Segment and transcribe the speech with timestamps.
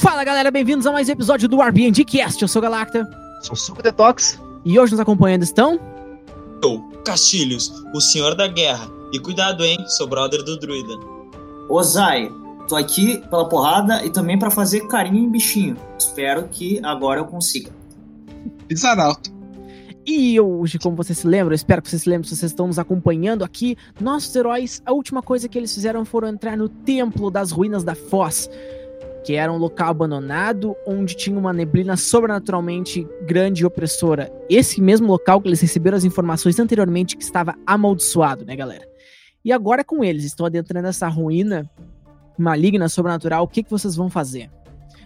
[0.00, 2.40] Fala galera, bem-vindos a mais um episódio do Airbnb Cast.
[2.40, 3.08] Eu sou o Galacta.
[3.42, 4.40] Sou Suco Detox.
[4.64, 5.78] E hoje nos acompanhando estão.
[6.62, 8.88] Eu, Castilhos, o senhor da guerra.
[9.12, 10.94] E cuidado, hein, sou brother do druida.
[11.68, 12.30] Ozai,
[12.68, 15.76] tô aqui pela porrada e também para fazer carinho em bichinho.
[15.98, 17.70] Espero que agora eu consiga.
[18.66, 19.37] Pisaralto.
[20.10, 22.66] E hoje, como você se lembra, eu espero que vocês se lembrem, se vocês estão
[22.66, 27.30] nos acompanhando aqui, nossos heróis, a última coisa que eles fizeram foram entrar no Templo
[27.30, 28.48] das Ruínas da Foz,
[29.22, 34.32] que era um local abandonado, onde tinha uma neblina sobrenaturalmente grande e opressora.
[34.48, 38.88] Esse mesmo local que eles receberam as informações anteriormente que estava amaldiçoado, né, galera?
[39.44, 41.70] E agora com eles, estão adentrando essa ruína
[42.38, 44.50] maligna, sobrenatural, o que, que vocês vão fazer?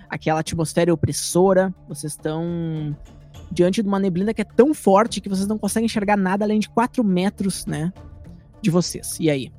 [0.09, 2.95] Aquela atmosfera opressora, vocês estão
[3.52, 6.59] diante de uma neblina que é tão forte que vocês não conseguem enxergar nada além
[6.59, 7.93] de 4 metros, né,
[8.60, 9.19] de vocês.
[9.20, 9.52] E aí?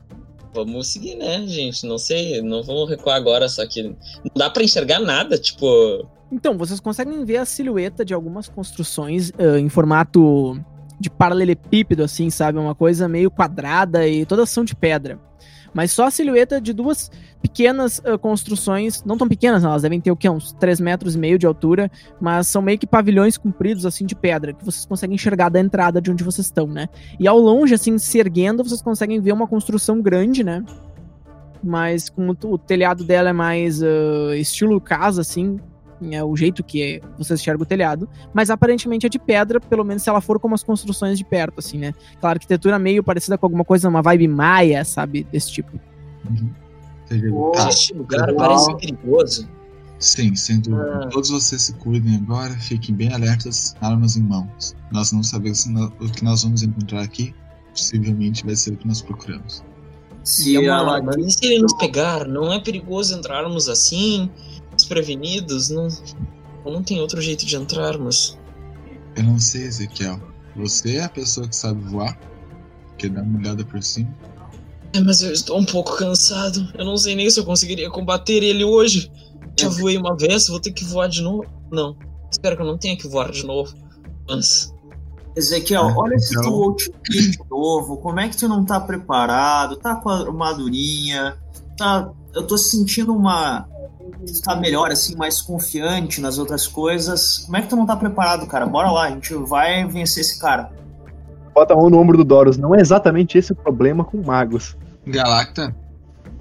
[0.53, 1.85] Vamos seguir, né, gente?
[1.85, 3.95] Não sei, não vamos recuar agora, só que não
[4.35, 6.07] dá para enxergar nada, tipo.
[6.31, 10.59] Então, vocês conseguem ver a silhueta de algumas construções uh, em formato
[10.99, 12.59] de paralelepípedo, assim, sabe?
[12.59, 15.19] Uma coisa meio quadrada e todas são de pedra.
[15.73, 17.11] Mas só a silhueta de duas
[17.43, 20.29] pequenas uh, construções, não tão pequenas, elas devem ter o quê?
[20.29, 24.15] Uns 3 metros e meio de altura, mas são meio que pavilhões compridos, assim, de
[24.15, 26.87] pedra, que vocês conseguem enxergar da entrada de onde vocês estão, né?
[27.19, 30.63] E ao longe, assim, se erguendo, vocês conseguem ver uma construção grande, né?
[31.61, 35.59] Mas com o, telhado dela é mais uh, estilo casa, assim,
[36.11, 40.01] é o jeito que você enxerga o telhado, mas aparentemente é de pedra, pelo menos
[40.01, 41.93] se ela for como as construções de perto, assim, né?
[42.15, 45.27] Aquela arquitetura meio parecida com alguma coisa, uma vibe maia, sabe?
[45.29, 45.77] Desse tipo.
[46.29, 46.62] Uhum.
[47.07, 47.69] Tá.
[47.69, 49.47] Este lugar parece perigoso.
[49.99, 51.05] Sim, sem dúvida.
[51.05, 51.07] Ah.
[51.07, 54.75] Todos vocês se cuidem agora, fiquem bem alertas, armas em mãos.
[54.91, 57.33] Nós não sabemos o que nós vamos encontrar aqui,
[57.69, 59.63] possivelmente vai ser o que nós procuramos.
[60.23, 62.25] Se E ela mas e se ele nos pegar?
[62.27, 64.29] Não é perigoso entrarmos assim,
[64.75, 65.69] desprevenidos?
[65.69, 65.87] Não,
[66.65, 68.37] não tem outro jeito de entrarmos.
[69.15, 70.19] Eu não sei, Ezequiel.
[70.55, 72.17] Você é a pessoa que sabe voar?
[72.97, 74.13] Quer dar uma olhada por cima?
[74.95, 76.67] É, mas eu estou um pouco cansado.
[76.77, 79.11] Eu não sei nem se eu conseguiria combater ele hoje.
[79.59, 81.45] Já voei uma vez, vou ter que voar de novo.
[81.71, 81.95] Não,
[82.31, 83.73] espero que eu não tenha que voar de novo.
[84.29, 84.71] Mas.
[85.35, 87.97] Ezequiel, É, olha esse então- teu outfit novo.
[87.97, 89.77] Como é que tu não tá preparado?
[89.77, 91.37] Tá com a armadurinha?
[91.75, 93.67] Tá, eu tô sentindo uma.
[94.27, 97.39] Tu tá melhor, assim, mais confiante nas outras coisas.
[97.39, 98.65] Como é que tu não tá preparado, cara?
[98.67, 100.71] Bora lá, a gente vai vencer esse cara.
[101.53, 102.57] Bota a mão no ombro do Doros.
[102.57, 104.75] Não é exatamente esse o problema com magos.
[105.05, 105.75] Galacta,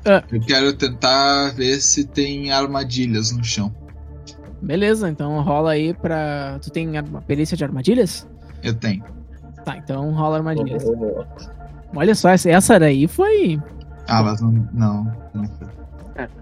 [0.04, 0.22] Ah.
[0.30, 3.74] eu quero tentar ver se tem armadilhas no chão.
[4.60, 6.58] Beleza, então rola aí pra.
[6.62, 8.28] Tu tem uma perícia de armadilhas?
[8.62, 9.02] Eu tenho.
[9.64, 10.84] Tá, então rola armadilhas.
[11.94, 13.60] Olha só, essa, daí foi.
[14.08, 14.52] Ah, mas não.
[14.72, 15.68] Não, não foi.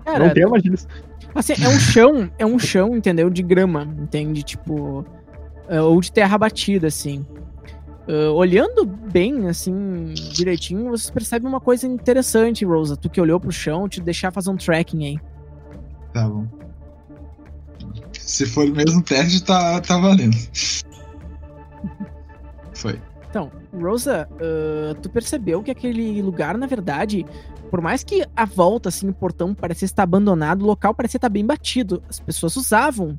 [0.05, 0.87] Cara, não tem armadilhas.
[1.35, 3.31] Assim, é um chão, é um chão, entendeu?
[3.31, 4.43] De grama, entende?
[4.43, 5.05] Tipo.
[5.69, 7.25] é, ou de terra batida, assim.
[8.11, 12.97] Ah, olhando bem, assim, direitinho, vocês percebem uma coisa interessante, Rosa.
[12.97, 15.21] Tu que olhou pro chão, te deixar fazer um tracking aí.
[16.13, 16.45] Tá bom.
[18.19, 20.37] Se for o mesmo teste, tá, tá valendo.
[22.75, 23.01] Foi.
[23.29, 27.25] Então, Rosa, ah, tu percebeu que aquele lugar, na verdade,
[27.71, 31.29] por mais que a volta, assim, o portão parecesse estar abandonado, o local parecia estar
[31.29, 32.03] bem batido.
[32.09, 33.17] As pessoas usavam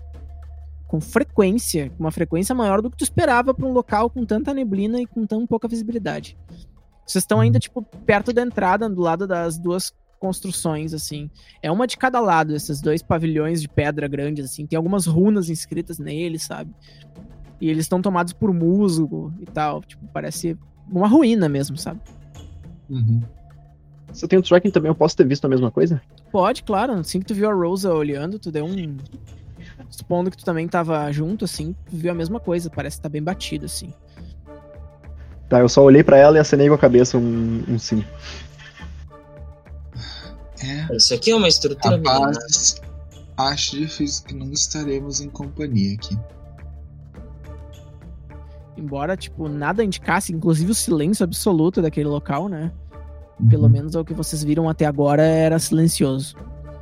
[0.91, 4.53] com frequência, com uma frequência maior do que tu esperava para um local com tanta
[4.53, 6.37] neblina e com tão pouca visibilidade.
[7.07, 11.31] Vocês estão ainda, tipo, perto da entrada, do lado das duas construções, assim.
[11.63, 14.65] É uma de cada lado, esses dois pavilhões de pedra grandes, assim.
[14.67, 16.75] Tem algumas runas inscritas neles, sabe?
[17.61, 19.79] E eles estão tomados por musgo e tal.
[19.83, 20.57] Tipo, parece
[20.89, 22.01] uma ruína mesmo, sabe?
[22.89, 23.21] Uhum.
[24.11, 26.01] Se eu tenho tracking também, eu posso ter visto a mesma coisa?
[26.33, 26.91] Pode, claro.
[26.91, 28.97] Assim que tu viu a Rosa olhando, tu deu um.
[29.91, 32.69] Supondo que tu também tava junto, assim, tu viu a mesma coisa.
[32.69, 33.93] Parece que tá bem batido, assim.
[35.49, 38.03] Tá, eu só olhei pra ela e acenei com a cabeça um, um sim.
[40.63, 40.95] É.
[40.95, 41.97] Isso aqui é uma estrutura.
[41.97, 42.81] Rapaz,
[43.37, 46.17] acho difícil que não estaremos em companhia aqui.
[48.77, 52.71] Embora, tipo, nada indicasse, inclusive o silêncio absoluto daquele local, né?
[53.49, 53.69] Pelo Uhum.
[53.69, 56.35] menos é o que vocês viram até agora era silencioso.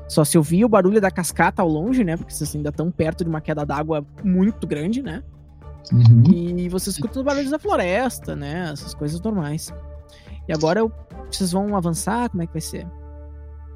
[0.10, 2.18] Só se ouvia o barulho da cascata ao longe, né?
[2.18, 5.24] Porque vocês ainda estão perto de uma queda d'água muito grande, né?
[5.94, 6.24] Uhum.
[6.34, 8.72] E vocês escutam os barulhos da floresta, né?
[8.74, 9.72] Essas coisas normais.
[10.48, 10.92] E agora eu-
[11.32, 12.30] vocês vão avançar?
[12.30, 12.88] Como é que vai ser?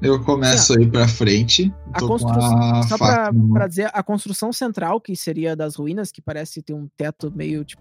[0.02, 1.72] Eu começo a ir pra frente.
[1.92, 2.58] A construção.
[2.58, 6.88] a Só pra dizer, a construção central, que seria das ruínas, que parece ter um
[6.96, 7.80] teto meio tipo.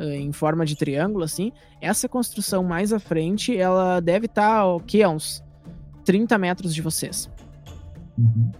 [0.00, 1.50] eh, em forma de triângulo, assim.
[1.80, 5.02] Essa construção mais à frente, ela deve estar, o quê?
[5.02, 5.42] A uns
[6.04, 7.28] 30 metros de vocês.
[8.18, 8.50] Uhum.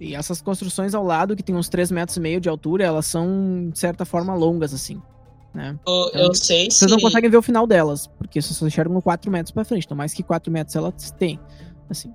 [0.00, 3.06] E essas construções ao lado, que tem uns 3 metros e meio de altura, elas
[3.06, 5.02] são, de certa forma, longas, assim.
[5.52, 5.76] Né?
[5.86, 6.78] Eu, eu sei se.
[6.78, 9.84] Vocês não conseguem ver o final delas, porque vocês só enxergam 4 metros pra frente.
[9.86, 11.40] Então, mais que 4 metros elas têm.
[11.90, 12.12] Assim.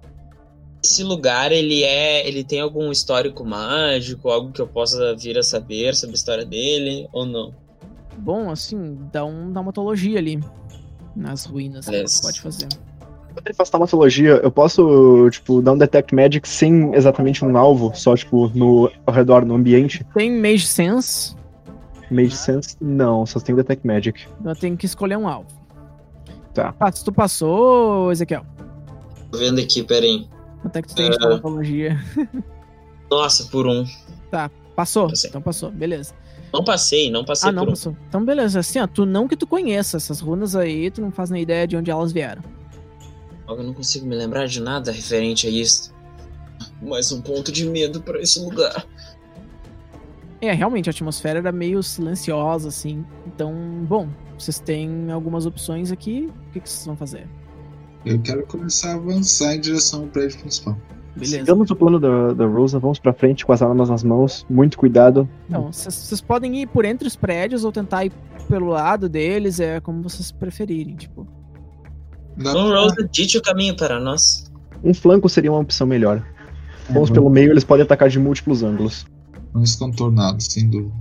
[0.83, 2.25] Esse lugar, ele é.
[2.25, 6.45] Ele tem algum histórico mágico, algo que eu possa vir a saber sobre a história
[6.45, 7.53] dele, ou não?
[8.17, 10.39] Bom, assim, dá um dramatologia ali.
[11.15, 12.67] Nas ruínas que você pode fazer.
[13.33, 17.91] Quando ele faz taumatologia, eu posso, tipo, dar um Detect Magic sem exatamente um alvo,
[17.95, 20.05] só, tipo, no, ao redor, no ambiente?
[20.13, 21.35] Tem Mage Sense,
[22.11, 22.75] Mage Sense?
[22.79, 24.25] Não, só tem Detect Magic.
[24.45, 25.47] eu tenho que escolher um alvo.
[26.53, 26.75] Tá.
[26.79, 28.45] Ah, se tu passou, Ezequiel.
[29.31, 30.27] Tô vendo aqui, peraí.
[30.61, 31.19] Quanto é que tu tem de É.
[31.19, 31.99] traumatologia?
[33.09, 33.83] Nossa, por um.
[34.75, 35.07] Passou?
[35.09, 35.29] Passei.
[35.29, 36.13] Então passou, beleza.
[36.51, 37.71] Não passei, não passei Ah, não por um.
[37.73, 37.97] passou.
[38.07, 41.29] Então beleza, assim, ó, tu não que tu conheça essas runas aí, tu não faz
[41.31, 42.41] nem ideia de onde elas vieram.
[43.47, 45.93] Eu não consigo me lembrar de nada referente a isso.
[46.81, 48.85] Mais um ponto de medo pra esse lugar.
[50.41, 53.05] É, realmente, a atmosfera era meio silenciosa, assim.
[53.25, 53.53] Então,
[53.87, 56.29] bom, vocês têm algumas opções aqui.
[56.49, 57.27] O que, que vocês vão fazer?
[58.05, 60.77] Eu quero começar a avançar em direção ao prédio principal.
[61.15, 61.39] Beleza.
[61.39, 64.77] Sigamos o plano da, da Rosa, vamos pra frente com as armas nas mãos, muito
[64.77, 65.29] cuidado.
[65.47, 68.11] Então, vocês vocês podem ir por entre os prédios ou tentar ir
[68.49, 71.27] pelo lado deles, é como vocês preferirem, tipo.
[72.37, 74.51] Dá Então, pra- Rosa, dite o caminho para nós.
[74.83, 76.25] Um flanco seria uma opção melhor.
[76.89, 77.15] Vamos Uhum.
[77.15, 79.05] pelo meio, eles podem atacar de múltiplos ângulos.
[79.53, 80.93] Vamos contornados, sem dúvida.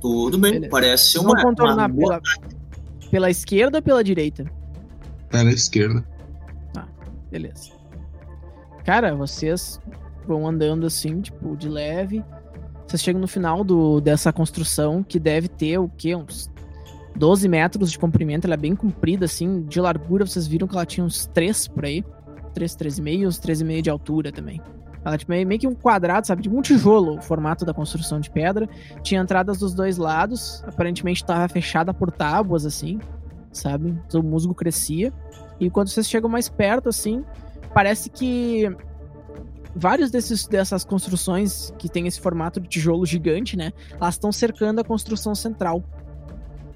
[0.00, 0.70] Tudo bem, Beleza.
[0.70, 4.44] parece uma, vão contornar uma boa pela, pela esquerda ou pela direita?
[5.30, 6.04] Pela esquerda.
[7.30, 7.70] Beleza.
[8.84, 9.78] Cara, vocês
[10.26, 12.24] vão andando assim, tipo, de leve.
[12.88, 16.16] Vocês chegam no final do, dessa construção, que deve ter o quê?
[16.16, 16.50] Uns
[17.16, 18.46] 12 metros de comprimento.
[18.46, 19.62] Ela é bem comprida, assim.
[19.62, 22.04] De largura, vocês viram que ela tinha uns 3 por aí.
[22.54, 24.60] 3, 3,5, uns 3,5 de altura também.
[25.04, 26.42] Ela tipo, meio que um quadrado, sabe?
[26.42, 28.68] Tipo um tijolo, o formato da construção de pedra.
[29.02, 30.62] Tinha entradas dos dois lados.
[30.66, 32.98] Aparentemente estava fechada por tábuas, assim,
[33.52, 33.96] sabe?
[34.12, 35.12] O musgo crescia.
[35.58, 37.24] E quando vocês chegam mais perto, assim,
[37.72, 38.70] parece que
[39.74, 43.72] vários desses, dessas construções que tem esse formato de tijolo gigante, né?
[43.92, 45.82] Elas estão cercando a construção central,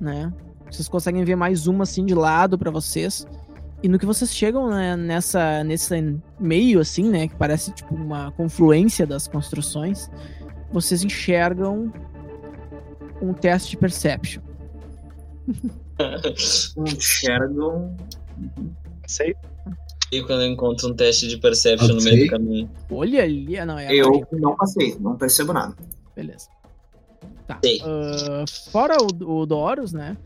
[0.05, 0.33] né?
[0.71, 3.27] Vocês conseguem ver mais uma assim de lado pra vocês.
[3.83, 8.31] E no que vocês chegam né, nessa nesse meio assim, né, que parece tipo uma
[8.33, 10.11] confluência das construções,
[10.73, 11.93] vocês enxergam
[13.21, 14.43] um teste de perception.
[16.87, 17.97] enxergam.
[19.07, 19.35] Sei.
[20.11, 22.13] E quando eu encontro um teste de perception no Ok.
[22.13, 22.71] meio do caminho.
[22.91, 25.75] Olha ali, não é Eu não passei, não percebo nada.
[26.15, 26.49] Beleza.
[27.47, 27.61] Tá.
[27.85, 30.17] Ah, fora o, o Doros, né?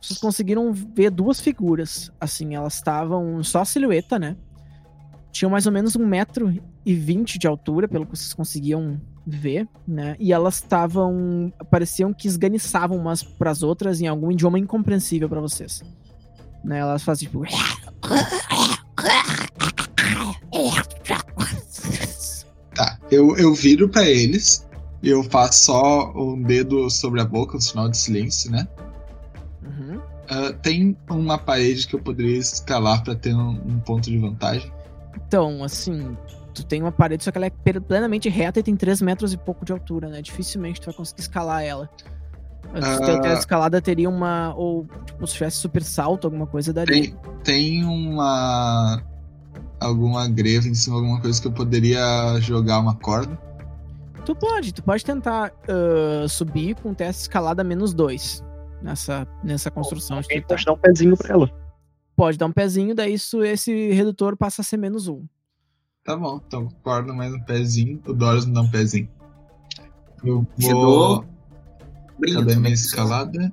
[0.00, 2.10] Vocês conseguiram ver duas figuras.
[2.20, 4.36] Assim, elas estavam só a silhueta, né?
[5.30, 6.52] Tinham mais ou menos um metro
[6.84, 10.16] e vinte de altura, pelo que vocês conseguiam ver, né?
[10.18, 11.52] E elas estavam.
[11.70, 15.82] pareciam que esganiçavam umas pras outras em algum idioma incompreensível pra vocês.
[16.64, 16.78] Né?
[16.78, 17.44] Elas faziam tipo.
[22.74, 24.66] Tá, eu, eu viro pra eles
[25.08, 28.68] eu faço só um dedo sobre a boca, um sinal de silêncio, né?
[29.62, 30.00] Uhum.
[30.28, 34.70] Ah, tem uma parede que eu poderia escalar pra ter um, um ponto de vantagem.
[35.26, 36.16] Então, assim,
[36.54, 39.36] tu tem uma parede, só que ela é plenamente reta e tem 3 metros e
[39.36, 40.22] pouco de altura, né?
[40.22, 41.88] Dificilmente tu vai conseguir escalar ela.
[42.74, 43.20] Se Ah.
[43.20, 44.54] tu a escalada teria uma.
[44.54, 46.94] Ou, tipo, se tivesse super salto, alguma coisa daria.
[46.94, 49.02] Tem, tem uma.
[49.80, 53.36] alguma greva em cima, alguma coisa que eu poderia jogar uma corda.
[54.30, 58.44] Tu pode, tu pode tentar ah, subir com teste de escalada menos 2
[58.80, 60.22] nessa, nessa construção.
[60.22, 60.46] tu tá.
[60.46, 61.50] pode dar um pezinho pra ela.
[62.14, 65.26] Pode dar um pezinho, daí isso, esse redutor passa a ser menos 1.
[66.04, 69.10] Tá bom, então corda mais um pezinho, o Doris me dá um pezinho.
[70.22, 71.24] Eu vou.
[72.16, 72.38] brinco.
[72.38, 73.52] Cadê minha escalada?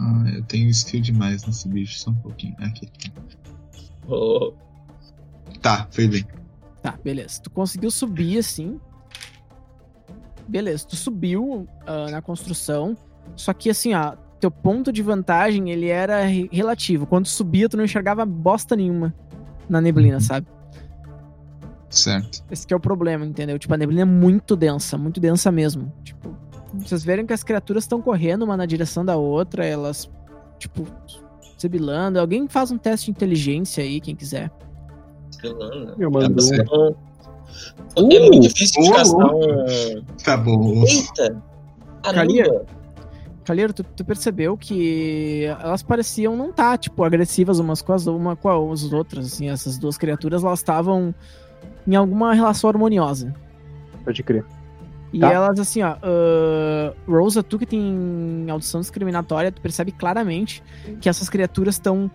[0.00, 2.56] Ah, eu tenho skill demais nesse bicho, só um pouquinho.
[2.58, 2.90] Aqui.
[4.08, 4.52] Oh,
[5.62, 6.26] Tá, foi bem.
[6.82, 7.40] Tá, beleza.
[7.40, 8.80] Tu conseguiu subir assim.
[10.48, 12.96] Beleza, tu subiu ah, na construção.
[13.36, 17.06] Só que assim, ó, teu ponto de vantagem ele era re- relativo.
[17.06, 19.14] Quando tu subia, tu não enxergava bosta nenhuma
[19.68, 20.20] na neblina, Uhum.
[20.20, 20.46] sabe?
[21.90, 22.44] Certo.
[22.50, 23.58] Esse que é o problema, entendeu?
[23.58, 25.90] Tipo, a neblina é muito densa, muito densa mesmo.
[26.04, 26.36] Tipo,
[26.74, 30.10] vocês verem que as criaturas estão correndo uma na direção da outra, elas,
[30.58, 30.86] tipo,
[31.56, 32.20] sibilando.
[32.20, 34.50] Alguém faz um teste de inteligência aí, quem quiser.
[35.98, 36.94] Eu mando Tá um.
[37.92, 39.38] Então, é Uh, muito difícil de uh, castar uh.
[39.38, 40.04] um.
[40.24, 40.84] Tá bom.
[40.84, 41.42] Eita!
[42.02, 42.66] Caramba!
[43.44, 48.36] Calheiro, tu, tu percebeu que elas pareciam não estar, tipo, agressivas umas com as, uma
[48.36, 51.14] com as outras, assim, essas duas criaturas, elas estavam
[51.86, 53.34] em alguma relação harmoniosa.
[54.04, 54.44] Pode crer.
[55.12, 55.32] E Tá.
[55.32, 60.62] elas, assim, ó, ah, Rosa, tu que tem audição discriminatória, tu percebe claramente
[61.00, 62.10] que essas criaturas estão.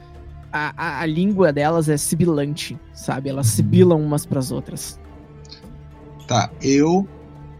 [0.51, 3.27] A, a, a língua delas é sibilante, sabe?
[3.27, 4.99] Elas sibilam umas pras outras.
[6.27, 7.07] Tá, eu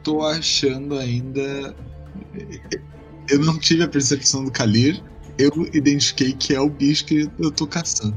[0.04, 1.76] tô achando ainda.
[3.30, 5.02] Eu não tive a percepção do Kalir.
[5.38, 8.16] Eu identifiquei que é o bicho que eu tô caçando.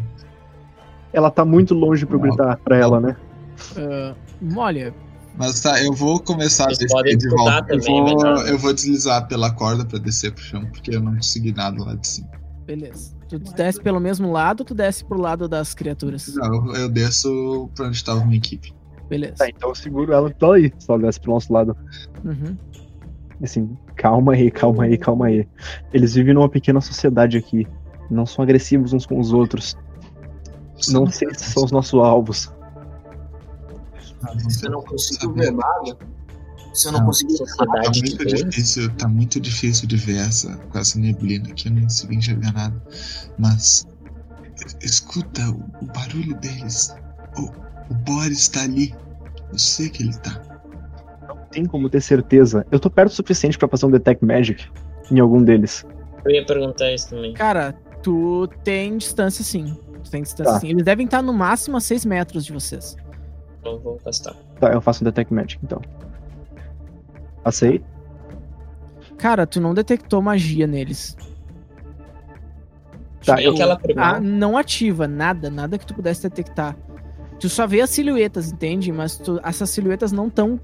[1.12, 3.16] Ela tá muito longe pra eu gritar pra ela, né?
[3.76, 4.14] Ah,
[4.54, 4.94] olha,
[5.38, 7.72] Mas tá, eu vou começar a Vocês descer podem de volta.
[7.72, 8.48] Eu também, vou, melhor.
[8.48, 11.94] eu vou deslizar pela corda pra descer pro chão, porque eu não consegui nada lá
[11.94, 12.28] de cima.
[12.66, 13.16] beleza.
[13.28, 16.32] Tu desce pelo mesmo lado ou tu desce pro lado das criaturas?
[16.34, 18.72] Não, eu, eu desço pra onde tava minha equipe.
[19.08, 19.36] Beleza.
[19.36, 21.76] Tá, então eu seguro ela tá aí, se ela desce pro nosso lado.
[22.24, 22.56] Uhum.
[23.42, 25.46] Assim, calma aí, calma aí, calma aí.
[25.92, 27.66] Eles vivem numa pequena sociedade aqui.
[28.10, 29.76] Não são agressivos uns com os outros.
[30.88, 32.52] Não sei se são os nossos alvos.
[34.48, 35.96] Se eu não consigo ver nada,
[36.76, 37.06] se eu não Não.
[37.06, 41.72] consigo Tá muito difícil, tá muito difícil de ver essa, com essa neblina aqui, eu
[41.72, 42.82] nem consigo enxergar nada.
[43.38, 43.86] Mas
[44.82, 46.94] escuta o, o barulho deles.
[47.38, 47.50] O,
[47.90, 48.94] o Boris tá ali.
[49.52, 50.40] Eu sei que ele tá.
[51.28, 52.66] Não tem como ter certeza.
[52.70, 54.66] Eu tô perto o suficiente pra fazer um Detect Magic
[55.10, 55.84] em algum deles.
[56.24, 57.32] Eu ia perguntar isso também.
[57.34, 59.78] Cara, tu tem distância sim.
[60.02, 60.60] Tu tem distância Tá.
[60.60, 60.68] sim.
[60.70, 62.96] Eles devem estar no máximo a 6 metros de vocês.
[63.60, 64.34] Então vou gastar.
[64.60, 65.80] Tá, eu faço um Detect Magic então.
[67.42, 67.82] Passei.
[69.16, 71.16] Cara, tu não detectou magia neles.
[73.24, 76.76] Tá, eu- aquela Ah, não ativa, nada, nada que tu pudesse detectar.
[77.38, 78.90] Tu só vê as silhuetas, entende?
[78.92, 80.60] Mas tu- essas silhuetas não estão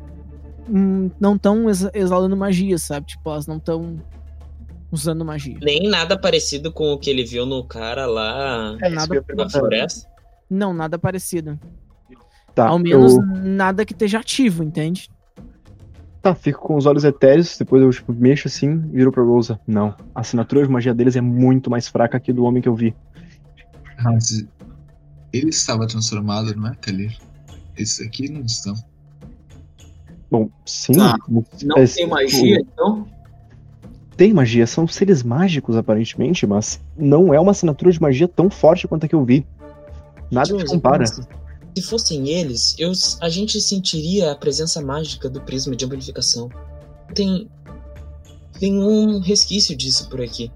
[1.21, 3.07] não estão exalando magia, sabe?
[3.09, 3.97] Tipo, elas não estão
[4.93, 5.59] usando magia.
[5.61, 10.09] Nem nada parecido com o que ele viu no cara lá É nada na floresta.
[10.49, 11.59] Não, nada parecido.
[12.55, 15.09] Tá, Ao menos eu- nada que esteja ativo, entende?
[16.21, 19.59] Tá, fico com os olhos etéreos, depois eu tipo, mexo assim, viro pra Rosa.
[19.67, 22.75] Não, a assinatura de magia deles é muito mais fraca que do homem que eu
[22.77, 22.95] vi.
[24.05, 24.47] Mas
[25.33, 27.17] ele estava transformado, não é, Kalir?
[27.77, 28.75] Esses aqui não estão.
[30.31, 30.93] Bom, sim.
[30.97, 33.09] Mas- Não é, tem tipo, magia, então?
[34.17, 38.87] Tem magia, são seres mágicos aparentemente, mas não é uma assinatura de magia tão forte
[38.87, 39.47] quanto a que eu vi.
[40.31, 41.07] Nada se Jules, compara.
[41.07, 41.23] Se
[41.75, 46.51] se fossem eles, eu, a gente sentiria a presença mágica do prisma de amplificação.
[47.15, 47.49] Tem.
[48.59, 50.53] Tem um resquício disso por aqui.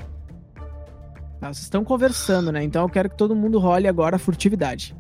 [1.47, 2.65] Tá, vocês estão conversando, né?
[2.65, 4.97] Então eu quero que todo mundo role agora a furtividade.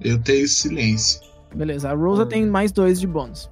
[0.00, 1.20] Eu tenho silêncio.
[1.54, 2.26] Beleza, a Rosa Hum.
[2.28, 3.48] tem mais dois de bônus.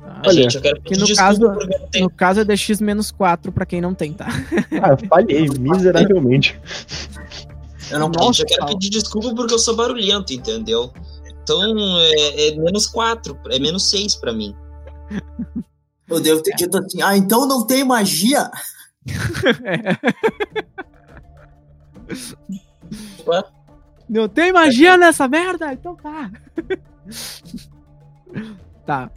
[0.00, 0.22] Tá?
[0.26, 3.66] Olha, gente, eu quero pedir no desculpa caso- No caso é DX menos 4 pra
[3.66, 4.26] quem não tem, tá?
[4.82, 6.60] Ah, eu falhei miseravelmente.
[7.90, 8.42] Eu não Nossa, posso.
[8.42, 10.92] eu quero pedir desculpa porque eu sou barulhento, entendeu?
[11.42, 11.60] Então
[11.98, 14.54] é, é menos 4, é menos 6 pra mim.
[16.08, 18.50] Eu devo ter dito assim, ah, então não tem magia?
[23.26, 23.42] Ué?
[24.08, 25.72] Não tem magia nessa merda?
[25.72, 26.30] Então tá.
[28.84, 29.10] tá.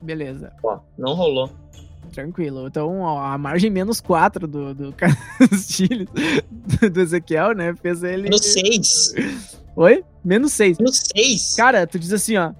[0.00, 0.52] Beleza.
[0.62, 1.50] Ó, não rolou.
[2.12, 2.66] Tranquilo.
[2.66, 6.06] Então, ó, a margem menos 4 do, do Castilho,
[6.50, 7.74] do, do Ezequiel, né?
[7.76, 8.24] Fez ele.
[8.24, 9.14] Menos 6.
[9.76, 10.04] Oi?
[10.24, 10.78] Menos 6.
[10.78, 11.54] Menos 6.
[11.56, 12.52] Cara, tu diz assim, ó.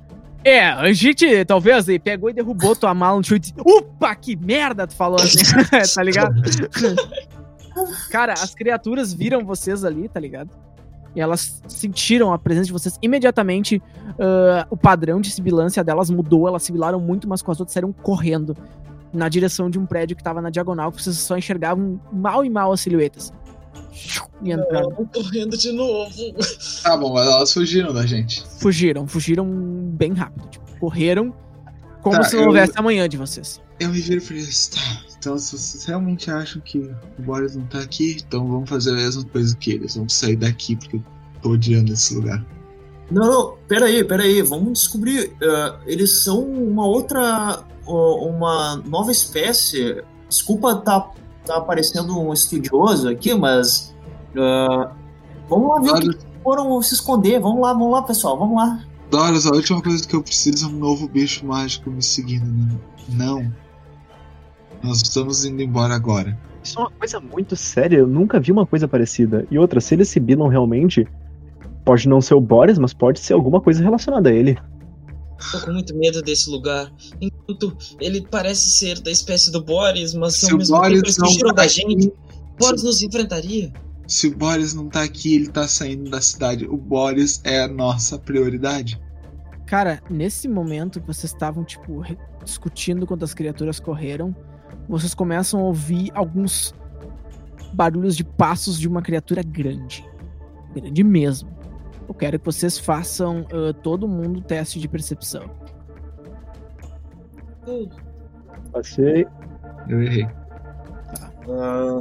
[0.45, 4.87] É, a gente talvez aí pegou e derrubou tua mala no chute Upa, que merda!
[4.87, 5.39] Tu falou assim,
[5.95, 6.35] tá ligado?
[8.11, 10.51] Cara, as criaturas viram vocês ali, tá ligado?
[11.15, 12.99] E elas sentiram a presença de vocês.
[13.03, 13.83] Imediatamente,
[14.19, 16.49] ah, o padrão de sibilância delas mudou.
[16.49, 18.57] Elas sibilaram muito, mas com as outras saíram correndo
[19.13, 22.51] na direção de um prédio que tava na diagonal, que vocês só enxergavam mal e
[22.51, 23.33] mal as silhuetas.
[24.43, 24.91] E entraram.
[24.91, 26.13] Não, correndo de novo.
[26.83, 28.43] Tá bom, mas elas fugiram da gente.
[28.61, 30.49] Fugiram, fugiram bem rápido.
[30.49, 31.35] Tipo, correram
[32.03, 33.61] como Tá, se não eu- houvesse amanhã de vocês.
[33.79, 34.69] Eu me viro pra eles.
[34.69, 34.81] Tá,
[35.19, 38.95] então se vocês realmente acham que o Boris não tá aqui, então vamos fazer a
[38.95, 39.95] mesma coisa que eles.
[39.97, 41.03] Vamos sair daqui porque eu
[41.43, 42.45] tô odiando esse lugar.
[43.11, 45.33] Não, não, peraí, peraí, vamos descobrir.
[45.41, 47.63] eh, eles são uma outra.
[47.87, 50.03] ó, uma nova espécie.
[50.29, 51.11] Desculpa tá,
[51.45, 53.95] tá parecendo um estudioso aqui, mas.
[54.35, 54.89] eh,
[55.49, 57.41] vamos lá ver o que foram se esconder.
[57.41, 58.85] Vamos lá, vamos lá, pessoal, vamos lá.
[59.11, 62.47] Doris, a última coisa que eu preciso é um novo bicho mágico me seguindo.
[63.09, 63.43] Não.
[63.43, 63.53] Não.
[64.83, 66.37] Nós estamos indo embora agora.
[66.63, 69.47] Isso é uma coisa muito séria, eu nunca vi uma coisa parecida.
[69.51, 71.07] E outra, se eles sibilam realmente,
[71.85, 74.57] pode não ser o Boris, mas pode ser alguma coisa relacionada a ele.
[75.51, 76.93] Tô com muito medo desse lugar.
[77.21, 81.03] Enquanto ele parece ser da espécie do Boris, mas Se ao o mesmo tempo Boris
[81.03, 82.13] eles não fugiram tá da aqui, gente.
[82.59, 83.73] Boris nos enfrentaria.
[84.07, 86.67] se o Boris não tá aqui, ele tá saindo da cidade.
[86.67, 89.01] O Boris é a nossa prioridade.
[89.67, 92.03] Cara, nesse momento que vocês estavam, tipo,
[92.45, 94.35] discutindo quando as criaturas correram,
[94.89, 96.75] vocês começam a ouvir alguns
[97.73, 100.05] barulhos de passos de uma criatura grande.
[100.75, 101.51] Grande mesmo.
[102.09, 105.45] Eu quero que vocês façam ah, todo mundo teste de percepção.
[107.67, 107.89] Uh,
[108.73, 109.27] Passei.
[109.89, 110.29] Eu errei.
[111.49, 112.01] Ah,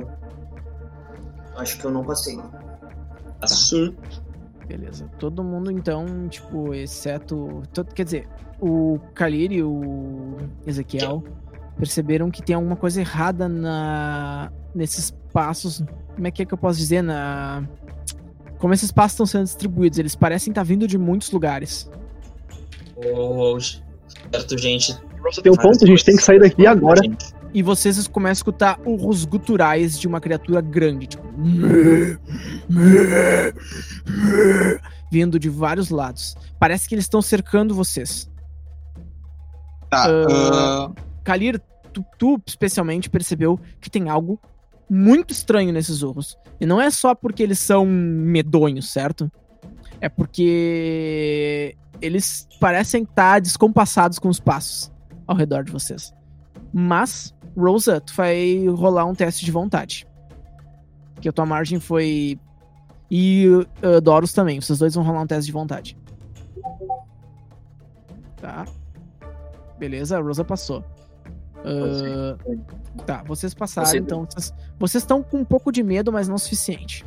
[1.58, 2.40] acho que eu não passei.
[3.40, 3.94] Passou.
[4.68, 5.10] Beleza.
[5.20, 7.62] Todo mundo, então, tipo, exceto.
[7.74, 8.28] to- Quer dizer,
[8.60, 11.24] o Kalir e o Ezequiel
[11.78, 15.84] perceberam que tem alguma coisa errada na nesses passos.
[16.16, 17.02] Como é que é que eu posso dizer?
[17.02, 17.64] Na.
[18.62, 19.98] Como esses passos estão sendo distribuídos.
[19.98, 21.90] Eles parecem estar vindo de muitos lugares.
[22.96, 24.96] Oh, certo, gente.
[25.42, 27.02] Tem um ponto, a gente tem que sair daqui agora.
[27.54, 31.28] E vocês começam a escutar urros guturais de uma criatura grande, tipo.
[35.12, 36.36] Vindo de vários lados.
[36.60, 38.30] Parece que eles estão cercando vocês.
[39.90, 40.06] Tá.
[40.06, 40.92] Ah, ah,
[41.24, 41.60] Kalir,
[41.92, 44.40] tu, tu especialmente percebeu que tem algo
[44.94, 46.38] muito estranho nesses urros.
[46.60, 49.32] E não é só porque eles são medonhos, certo?
[50.02, 54.92] É porque eles parecem estar descompassados com os passos
[55.26, 56.14] ao redor de vocês.
[56.74, 60.06] Mas, Rosa, tu vai rolar um teste de vontade.
[61.22, 62.38] Que a tua margem foi.
[63.10, 64.60] E uh, Doros também.
[64.60, 65.98] Vocês dois vão rolar um teste de vontade.
[68.36, 68.66] Tá.
[69.80, 70.84] Beleza, a Rosa passou.
[71.64, 72.36] Ah,
[73.06, 74.28] tá, vocês passaram, Você- então.
[74.80, 77.06] Vocês estão com um pouco de medo, mas não o suficiente.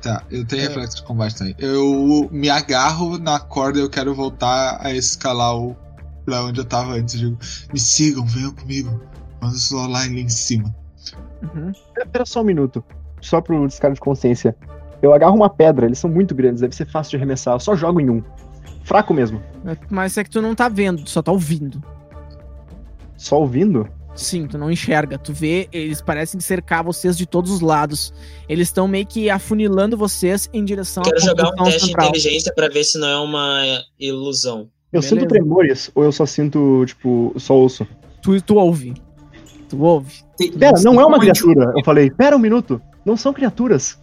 [0.00, 0.66] tá, eu tenho é.
[0.66, 1.54] reflexo de combate também.
[1.58, 5.76] Eu me agarro na corda e eu quero voltar a escalar o
[6.24, 7.14] pra onde eu tava antes.
[7.14, 7.38] Eu digo,
[7.72, 9.00] me sigam, venham comigo.
[9.40, 10.74] Vamos lá lá em cima.
[11.42, 11.72] Uhum.
[11.98, 12.82] Espera só um minuto.
[13.20, 14.56] Só pro descargo de consciência.
[15.00, 17.54] Eu agarro uma pedra, eles são muito grandes, deve ser fácil de arremessar.
[17.54, 18.22] Eu só jogo em um.
[18.84, 19.40] Fraco mesmo.
[19.90, 21.82] Mas é que tu não tá vendo, tu só tá ouvindo.
[23.22, 23.88] Só ouvindo?
[24.16, 25.16] Sim, tu não enxerga.
[25.16, 28.12] Tu vê, eles parecem cercar vocês de todos os lados.
[28.48, 32.08] Eles estão meio que afunilando vocês em direção Quero à jogar um teste de central.
[32.08, 33.62] inteligência pra ver se não é uma
[33.98, 34.68] ilusão.
[34.92, 35.08] Eu Beleza.
[35.20, 37.86] sinto tremores ou eu só sinto, tipo, só ouço?
[38.20, 38.92] Tu, tu ouve.
[39.68, 40.12] Tu ouve.
[40.36, 41.72] Tem- Pera, não é uma Onde- criatura.
[41.76, 42.82] Eu falei, pera um minuto.
[43.06, 43.98] Não são criaturas.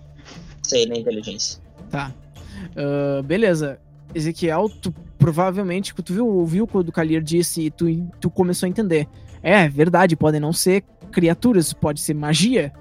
[0.64, 1.62] Sei, na inteligência.
[1.92, 2.12] Tá.
[2.76, 3.80] Ah, beleza.
[4.14, 7.86] Ezequiel, tu provavelmente, tu viu, ouviu quando o Kalir disse e tu,
[8.20, 9.08] tu começou a entender.
[9.44, 12.72] É, verdade, podem não ser criaturas, pode ser magia.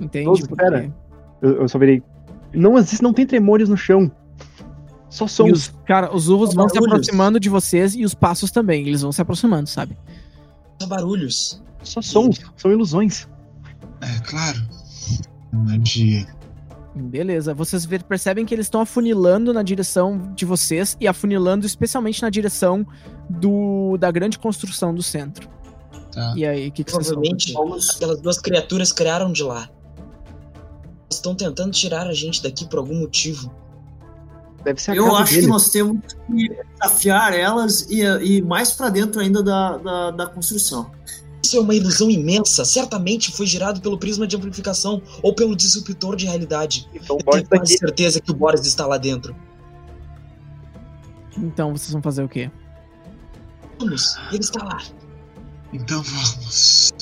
[0.00, 0.26] Entende?
[0.26, 0.92] Nossa, Porque- pera.
[1.40, 2.02] Eu, eu só virei.
[2.52, 4.10] Não existe, não tem tremores no chão.
[5.08, 5.52] Só E sons.
[5.52, 6.92] os, cara, os urros vão se barulhos.
[6.94, 8.86] aproximando de vocês e os passos também.
[8.86, 9.96] Eles vão se aproximando, sabe?
[10.80, 11.62] Só barulhos.
[11.82, 12.40] Só sons.
[12.56, 13.28] São ilusões.
[14.00, 14.58] É claro.
[15.52, 16.26] Magia.
[16.94, 17.52] Beleza.
[17.52, 22.86] Vocês percebem que eles estão afunilando na direção de vocês e afunilando especialmente na direção
[23.28, 25.48] do da grande construção do centro.
[26.12, 26.32] Tá.
[26.36, 29.68] E aí, o que, que vocês vão Provavelmente aquelas duas criaturas criaram de lá.
[29.96, 33.52] Elas estão tentando tirar a gente daqui por algum motivo.
[34.62, 35.46] Deve ser a eu acho dele.
[35.46, 40.26] que nós temos que desafiar elas e, e mais pra dentro ainda da, da, da
[40.26, 40.90] construção.
[41.44, 42.64] Isso é uma ilusão imensa.
[42.64, 46.88] Certamente foi gerado pelo prisma de amplificação ou pelo disruptor de realidade.
[46.94, 49.36] Então, Eu Boris tenho quase certeza que o Boris está lá dentro.
[51.36, 52.50] Então vocês vão fazer o quê?
[53.78, 54.82] Vamos, ele está lá.
[55.70, 56.94] Então vamos.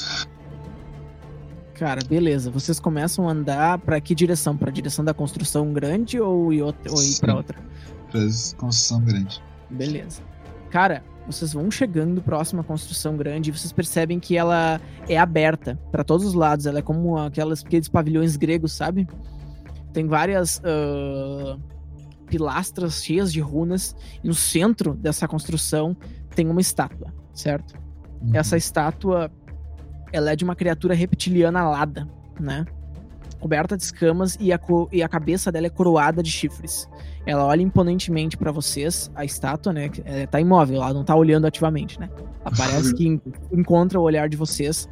[1.75, 2.51] Cara, beleza.
[2.51, 4.57] Vocês começam a andar pra que direção?
[4.57, 7.39] Pra direção da construção grande ou ir, outra, ou ir pra Sim.
[7.39, 7.59] outra?
[8.11, 8.21] Pra
[8.57, 9.41] construção grande.
[9.71, 10.21] Beleza.
[10.69, 15.79] Cara, vocês vão chegando próximo à construção grande e vocês percebem que ela é aberta
[15.91, 16.67] pra todos os lados.
[16.67, 19.07] Ela é como aquelas, aqueles pavilhões gregos, sabe?
[19.93, 21.57] Tem várias ah,
[22.27, 23.95] pilastras cheias de runas.
[24.25, 25.97] E no centro dessa construção
[26.35, 27.75] tem uma estátua, certo?
[28.23, 28.31] Uhum.
[28.35, 29.31] Essa estátua,
[30.13, 32.09] ela é de uma criatura reptiliana alada,
[32.41, 32.65] né?
[33.39, 36.89] Coberta de escamas e a, e a cabeça dela é coroada de chifres.
[37.25, 39.89] Ela olha imponentemente pra vocês, a estátua, né?
[39.89, 42.09] que, é, tá imóvel, ela não tá olhando ativamente, né?
[42.45, 43.21] Ela parece que en-
[43.53, 44.89] encontra o olhar de vocês.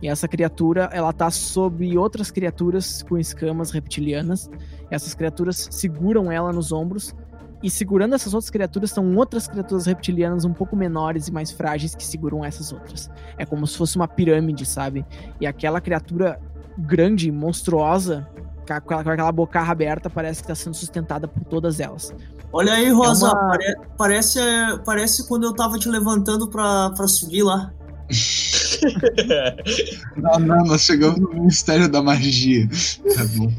[0.00, 4.50] E essa criatura, ela tá sob outras criaturas com escamas reptilianas.
[4.90, 7.14] Essas criaturas seguram ela nos ombros.
[7.62, 11.94] E segurando essas outras criaturas estão outras criaturas reptilianas um pouco menores e mais frágeis
[11.94, 13.10] que seguram essas outras.
[13.38, 15.04] É como se fosse uma pirâmide, sabe?
[15.40, 16.38] E aquela criatura
[16.78, 18.28] grande, monstruosa,
[18.66, 22.12] com aquela, com aquela bocarra aberta, parece que está sendo sustentada por todas elas.
[22.52, 24.38] Olha aí, Rosa, uma- pare- parece,
[24.84, 27.72] parece quando eu tava te levantando pra, pra subir lá.
[30.16, 32.68] Não, não, nós chegamos no Ministério da Magia.
[33.16, 33.52] Tá bom.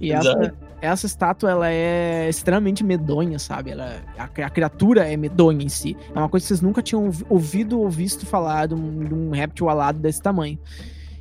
[0.00, 3.70] E essa, essa estátua, ela é extremamente medonha, sabe?
[3.70, 5.96] Ela, a, a criatura é medonha em si.
[6.14, 9.14] É uma coisa que vocês nunca tinham ouvi- ouvido ou visto falar de um, de
[9.14, 10.58] um réptil alado desse tamanho.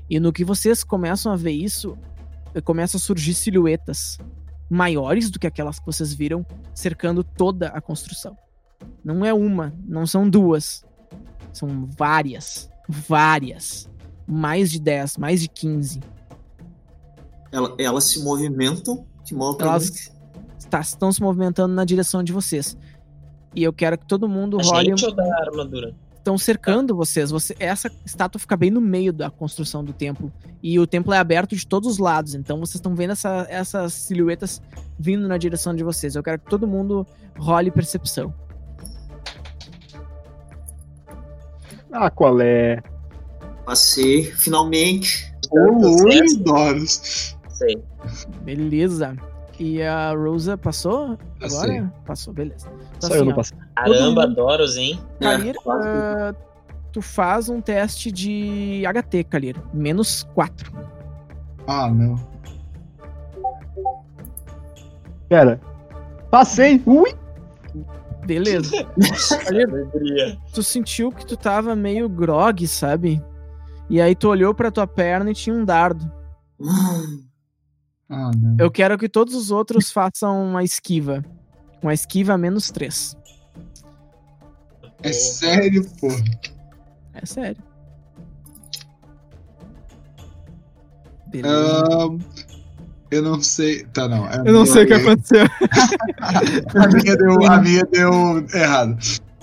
[0.09, 1.97] E no que vocês começam a ver isso,
[2.61, 4.17] começam a surgir silhuetas
[4.69, 8.35] maiores do que aquelas que vocês viram, cercando toda a construção.
[9.03, 10.83] Não é uma, não são duas.
[11.53, 12.69] São várias.
[12.89, 13.89] Várias.
[14.27, 16.01] Mais de 10, mais de 15.
[17.51, 19.97] Ela- elas se movimentam de modo pra Elas mim.
[20.69, 22.77] tá- estão se movimentando na direção de vocês.
[23.55, 24.85] E eu quero que todo mundo A role.
[24.89, 25.95] gente ou da armadura?
[26.25, 27.29] Estão cercando vocês.
[27.29, 30.33] Você, essa estátua fica bem no meio da construção do templo.
[30.63, 32.33] E o templo é aberto de todos os lados.
[32.33, 34.59] Então vocês estão vendo essa- essas silhuetas
[34.97, 36.15] vindo na direção de vocês.
[36.15, 37.05] Eu quero que todo mundo
[37.37, 38.33] role percepção.
[41.91, 42.81] Ah, qual é?
[43.63, 45.31] Passei, finalmente.
[45.51, 47.37] Oi, Doros.
[47.49, 47.83] Sei.
[48.41, 49.15] Beleza.
[49.59, 51.19] E a Rosa passou?
[51.49, 51.77] Passei.
[51.77, 51.93] Agora?
[52.05, 52.67] Passou, beleza.
[52.97, 53.57] Então, Só eu assim, não ó, passei.
[53.75, 54.99] Caramba, Doros, hein?
[55.19, 55.87] Kalir, É, quase.
[55.87, 56.35] ah,
[56.91, 59.55] tu faz um teste de HT, Kalir.
[59.73, 60.71] Menos 4.
[61.67, 62.15] Ah, não.
[65.29, 65.59] Pera.
[66.29, 66.81] Passei!
[66.85, 67.13] Ui!
[68.25, 68.71] Beleza.
[69.45, 69.67] Kalir,
[70.53, 73.21] tu sentiu que tu tava meio grog, sabe?
[73.89, 76.11] E aí tu olhou pra tua perna e tinha um dardo.
[78.09, 78.57] Ah, não.
[78.59, 81.23] Eu quero que todos os outros façam uma esquiva.
[81.81, 83.15] Uma esquiva menos 3.
[85.03, 86.07] É sério, pô.
[87.13, 87.61] É sério.
[91.27, 91.85] Beleza.
[91.85, 92.19] Ahn,
[93.11, 93.85] eu não sei.
[93.85, 94.27] Tá, não.
[94.45, 95.45] Eu não sei o que aconteceu.
[96.21, 98.97] A minha deu, a minha deu errado.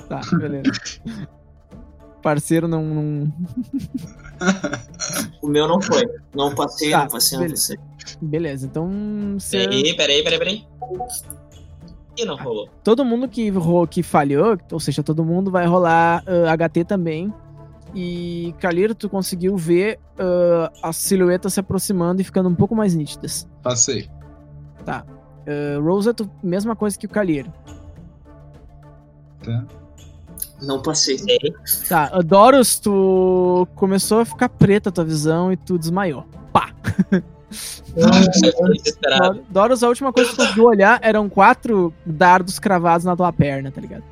[0.08, 0.70] Tá, beleza.
[2.22, 2.82] Parceiro não.
[2.84, 3.32] não-
[5.42, 6.02] O meu não foi.
[6.34, 7.76] Não passei, Tá, não passei, não beleza.
[7.76, 8.16] passei.
[8.20, 8.90] Beleza, então.
[9.38, 9.58] Você...
[9.58, 10.66] Peraí, peraí, peraí, peraí.
[12.16, 12.68] E não rolou.
[12.84, 17.32] Todo mundo que, ro- que falhou, ou seja, todo mundo vai rolar ah, HT também.
[17.94, 22.94] E, Caliro, tu conseguiu ver ah, as silhuetas se aproximando e ficando um pouco mais
[22.94, 23.48] nítidas.
[23.62, 24.08] Passei.
[24.86, 25.04] Ah,
[25.82, 27.52] Rosa, tu, mesma coisa que o Caliro.
[29.44, 29.64] Tá.
[30.62, 31.18] Não passei.
[31.18, 31.38] Sei.
[31.88, 36.24] Tá, Doros, tu começou a ficar preta a tua visão e tu desmaiou.
[36.52, 36.70] Pá!
[37.94, 43.32] Dor- Doros, a última coisa que tu conseguiu olhar eram quatro dardos cravados na tua
[43.32, 44.04] perna, tá ligado?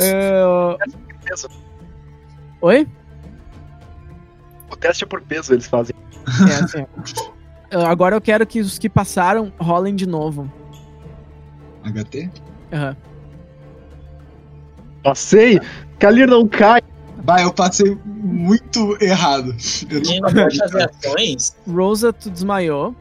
[0.00, 0.76] Ah,
[2.60, 2.88] Oi?
[4.70, 5.94] O teste é por peso, eles fazem.
[6.50, 6.86] É, assim,
[7.86, 10.50] Agora eu quero que os que passaram rolem de novo.
[11.84, 12.30] HT?
[12.72, 12.96] Aham.
[15.02, 15.60] Passei!
[15.98, 16.82] Kalir não cai!
[17.24, 19.54] Bah, eu passei muito errado.
[19.90, 21.56] Eu gente não ações?
[21.66, 22.94] Rosa, tu desmaiou.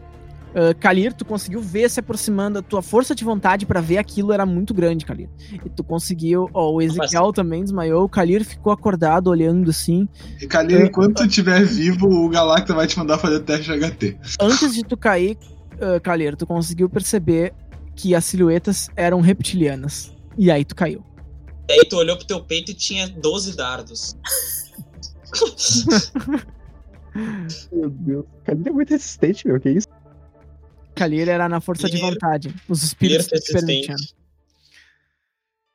[0.49, 2.59] Uh, Kalir, tu conseguiu ver se aproximando.
[2.59, 5.29] A tua força de vontade pra ver aquilo era muito grande, Kalir.
[5.53, 6.49] E tu conseguiu.
[6.53, 8.05] Ó, o Ezequiel também desmaiou.
[8.05, 10.09] O Kalir ficou acordado, olhando assim.
[10.41, 14.17] E Kalina, enquanto tu estiver vivo, o Galacta vai te mandar fazer teste de HT.
[14.41, 15.37] Antes de tu cair,
[15.75, 17.53] uh, Kalir, tu conseguiu perceber
[17.95, 20.13] que as silhuetas eram reptilianas.
[20.37, 21.03] E aí tu caiu.
[21.69, 24.15] E aí tu olhou pro teu peito e tinha 12 dardos.
[27.71, 28.25] Meu Deus.
[28.43, 29.59] Kalir é muito resistente, meu.
[29.59, 29.87] Que isso?
[30.95, 32.53] Kalir era na força de vontade.
[32.69, 33.97] Os espíritos te permitiam.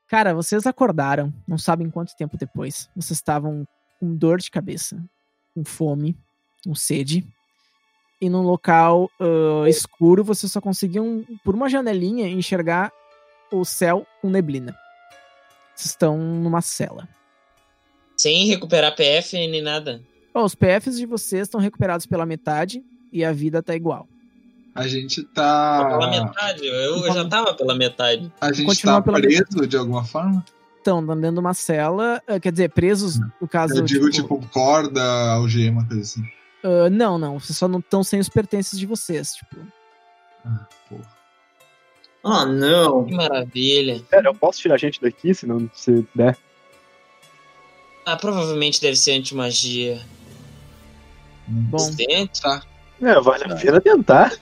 [0.07, 2.89] Cara, vocês acordaram, não sabem quanto tempo depois.
[2.95, 3.67] Vocês estavam
[3.99, 5.03] com dor de cabeça,
[5.55, 6.17] com fome,
[6.65, 7.27] com sede.
[8.21, 12.93] E num local ah, escuro, vocês só conseguiam, por uma janelinha, enxergar
[13.51, 14.77] o céu com neblina.
[15.85, 17.09] Estão numa cela.
[18.17, 20.03] Sem recuperar PF nem nada.
[20.35, 24.09] Ó, os PFs de vocês estão recuperados pela metade e a vida tá igual.
[24.75, 26.11] A gente Pela tá.
[26.11, 26.67] metade.
[26.67, 28.33] Eu, eu já tava pela metade.
[28.41, 30.45] A gente Continua tá pela preso de alguma forma?
[30.79, 33.77] Estão dentro de uma cela, ah, quer dizer, presos, no caso.
[33.77, 36.25] Eu digo, tipo, corda, algema, coisa assim.
[36.65, 39.35] ah, não, não, vocês só não estão sem os pertences de vocês.
[39.35, 39.57] Tipo,
[40.45, 41.22] Ah, porra.
[42.25, 43.05] Ah, não.
[43.05, 44.03] Que maravilha.
[44.09, 46.37] Pera, eu posso tirar a gente daqui se não se der?
[48.05, 50.01] Ah, provavelmente deve ser anti-magia.
[51.47, 51.91] bom.
[52.41, 52.63] Tá.
[53.01, 54.33] É, vale a pena tentar.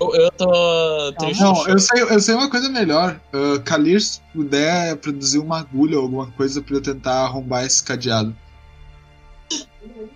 [0.00, 1.42] Eu, eu tô triste.
[1.42, 3.20] Não, eu sei, eu sei uma coisa melhor.
[3.32, 7.82] Uh, Kalir, se puder produzir uma agulha ou alguma coisa pra eu tentar arrombar esse
[7.82, 8.34] cadeado.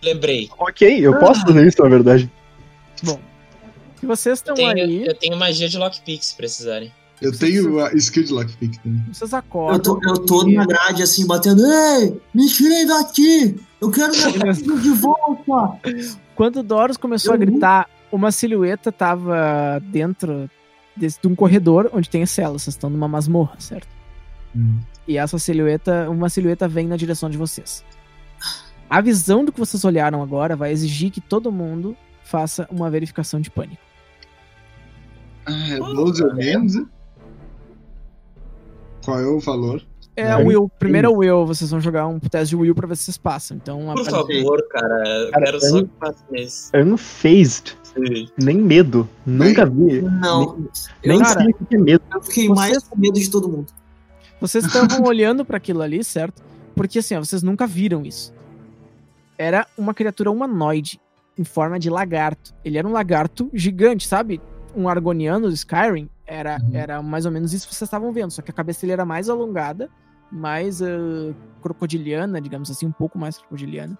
[0.02, 0.48] Lembrei.
[0.58, 2.30] Ok, eu posso fazer isso, na verdade.
[3.02, 3.20] Bom,
[4.02, 6.92] E vocês estão Eu tenho, aí, eu tenho magia de lockpick se precisarem.
[7.20, 9.04] Eu tenho a skill de lockpick também.
[9.12, 9.80] vocês Eu acordam.
[10.00, 11.62] tô, eu tô na grade assim, batendo.
[11.66, 13.56] Ei, me tirem daqui!
[13.80, 15.80] Eu quero minha filha de volta!
[16.36, 20.48] Quando o Doros começou a Eu- gritar, uma silhueta tava dentro
[20.96, 22.62] desse, de um corredor onde tem as celas.
[22.62, 23.88] Vocês estão numa masmorra, certo?
[24.54, 24.78] Hum.
[25.06, 27.84] E essa silhueta, uma silhueta vem na direção de vocês.
[28.88, 33.40] A visão do que vocês olharam agora vai exigir que todo mundo faça uma verificação
[33.40, 33.82] de pânico.
[35.48, 36.74] Ah, é 12 ou menos?
[36.74, 36.86] né?
[39.04, 39.82] Qual é o valor?
[40.16, 40.68] É, É, Will.
[40.78, 41.46] Primeiro é o Will.
[41.46, 43.56] Vocês vão jogar um teste de Will pra ver se vocês passam.
[43.56, 45.08] Então, Por favor, cara.
[45.26, 46.76] Eu Cara, quero só eu- que passe nesse.
[46.76, 47.76] Unfazed.
[48.40, 49.08] Nem medo.
[49.24, 50.02] Nunca vi.
[50.02, 50.68] Não,
[51.04, 52.04] Nem Cara, sei o que é medo.
[52.14, 53.72] eu fiquei Vocês- mais com medo de todo mundo.
[54.40, 56.42] Vocês estavam olhando pra aquilo ali, certo?
[56.74, 58.32] Porque assim, ó, vocês nunca viram isso.
[59.36, 61.00] Era uma criatura humanoide
[61.36, 62.52] em forma de lagarto.
[62.64, 64.40] Ele era um lagarto gigante, sabe?
[64.78, 66.08] Um argoniano do Skyrim.
[66.26, 66.70] Era, Uhum.
[66.74, 68.30] era mais ou menos isso que vocês estavam vendo.
[68.30, 69.90] Só que a cabeça dele era mais alongada,
[70.30, 73.98] mais ah, crocodiliana, digamos assim, um pouco mais crocodiliana.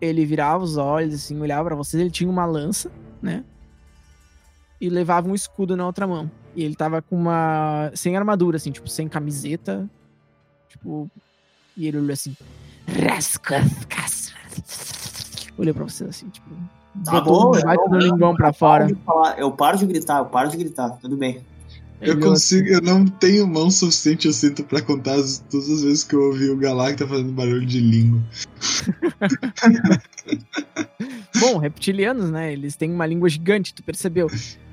[0.00, 2.00] Ele virava os olhos, assim, olhava pra vocês.
[2.00, 3.44] Ele tinha uma lança, né?
[4.80, 6.28] E levava um escudo na outra mão.
[6.56, 7.92] E ele tava com uma.
[7.94, 9.88] sem armadura, assim, tipo, sem camiseta.
[10.68, 11.08] Tipo.
[11.76, 12.36] E ele olhou assim.
[15.56, 16.50] Olhou pra vocês assim, tipo.
[17.04, 18.84] Tá botou bom, um baita eu- do linguão pra fora.
[18.84, 21.40] paro de falar, Eu paro de gritar, eu paro de gritar, tudo bem.
[22.00, 26.02] Eu consigo, eu não tenho mão suficiente, eu sinto, pra contar as- todas as vezes
[26.02, 28.20] que eu ouvi o Galacta fazendo barulho de língua.
[31.40, 32.52] Bom, reptilianos, né?
[32.52, 34.28] Eles têm uma língua gigante, tu percebeu?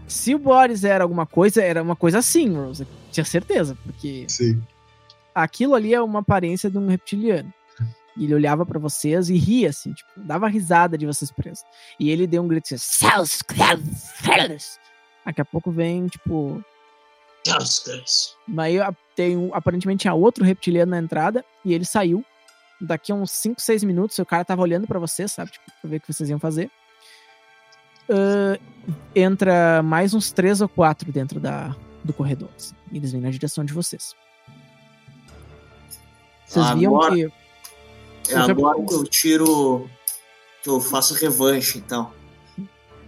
[0.07, 2.87] Se o Boris era alguma coisa, era uma coisa assim, Rose.
[3.11, 4.59] Tinha certeza, porque Sim.
[5.33, 7.53] aquilo ali é uma aparência de um reptiliano.
[8.19, 11.63] E ele olhava pra vocês e ria, assim, tipo, dava risada de vocês presos.
[11.99, 12.77] E ele deu um grito assim,
[15.25, 16.61] Daqui a pouco vem, tipo,
[18.79, 22.23] a- tem aparentemente tinha outro reptiliano na entrada e ele saiu.
[22.81, 25.51] Daqui a uns 5, 6 minutos, o cara tava olhando pra vocês, sabe?
[25.51, 26.69] Tipo, pra ver o que vocês iam fazer.
[28.09, 28.59] Ah,
[29.15, 32.49] entra mais uns três ou quatro dentro da, do corredor.
[32.57, 34.13] assim, e eles vêm na direção de vocês.
[36.45, 37.31] Vocês viam Agora- que.
[38.29, 39.89] É agora que eu tiro.
[40.63, 42.11] Que eu faço revanche, então.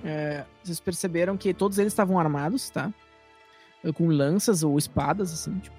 [0.04, 2.92] é, vocês perceberam que todos eles estavam armados, tá?
[3.96, 5.76] Com lanças ou espadas, assim, tipo.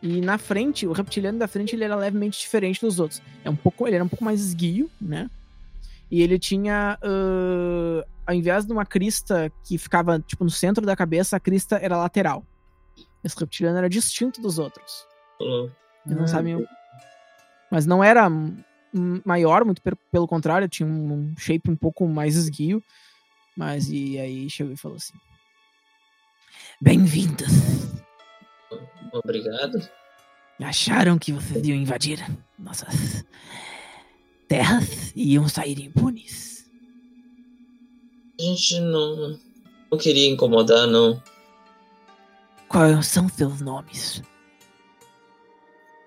[0.00, 3.20] E na frente, o reptiliano da frente, ele era levemente diferente dos outros.
[3.44, 5.28] É um pouco, ele era um pouco mais esguio, né?
[6.10, 10.94] E ele tinha, ãh, ao invés de uma crista que ficava, tipo, no centro da
[10.94, 12.44] cabeça, a crista era lateral.
[13.24, 15.04] Esse reptiliano era distinto dos outros.
[15.40, 16.28] Eles não Hum.
[16.28, 16.64] sabiam.
[17.70, 18.28] Mas não era
[19.24, 22.82] maior, muito pelo contrário, tinha um shape um pouco mais esguio.
[23.56, 25.18] Mas e aí chegou e falou assim:
[26.80, 27.48] Bem-vindos.
[29.12, 29.88] Obrigado.
[30.60, 32.24] Acharam que vocês iam invadir
[32.58, 33.24] nossas
[34.48, 36.68] terras e iam sair impunes?
[38.38, 39.38] A gente não.
[39.90, 41.22] Não queria incomodar, não.
[42.68, 44.22] Quais são seus nomes?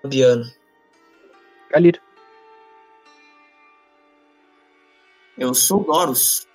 [0.00, 0.44] Fabiano.
[1.72, 2.00] Galir.
[5.38, 6.46] Eu sou Doros.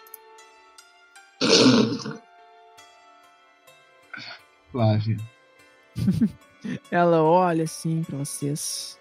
[4.71, 5.17] Flávia.
[6.91, 8.99] Ela olha assim pra vocês.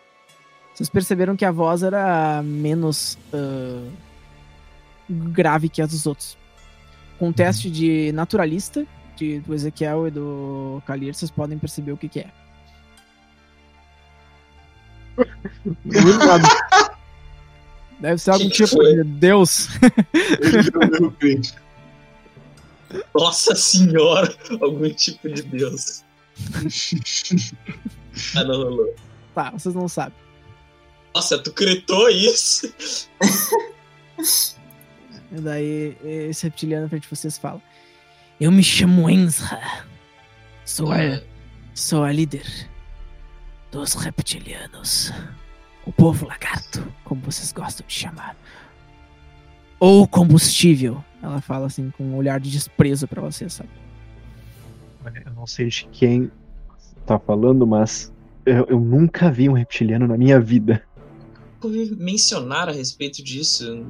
[0.75, 3.87] Vocês perceberam que a voz era menos ah,
[5.09, 6.39] grave que as dos outros.
[7.19, 11.97] Com o teste de naturalista de, do Ezequiel e do Kalir, vocês podem perceber o
[11.97, 12.46] que, que é.
[18.01, 18.95] Deve ser algum Que tipo foi?
[18.97, 19.69] de Deus.
[23.15, 24.35] Nossa senhora!
[24.61, 26.05] Algum tipo de Deus.
[28.35, 28.95] Ah, não rolou.
[29.35, 30.17] Tá, vocês não sabem.
[31.15, 32.73] Nossa, tu cretou isso?
[35.33, 37.61] E daí esse reptiliano na frente de vocês fala:
[38.39, 39.59] Eu me chamo Enza.
[40.65, 41.21] Sou a,
[41.75, 42.45] sou a líder
[43.71, 45.13] dos reptilianos.
[45.85, 48.37] O povo lagarto, como vocês gostam de chamar.
[49.79, 51.05] Ou combustível.
[51.23, 53.71] Ela fala assim com um olhar de desprezo pra vocês, sabe?
[55.25, 56.31] Eu não sei de quem
[57.05, 58.13] tá falando, mas
[58.45, 60.83] eu, eu nunca vi um reptiliano na minha vida.
[61.63, 63.87] Ouvi mencionar a respeito disso.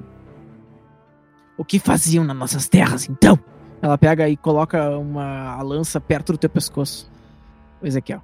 [1.57, 3.39] O que faziam nas nossas terras, então?
[3.81, 7.11] Ela pega e coloca uma a lança perto do teu pescoço.
[7.81, 8.23] O Ezequiel.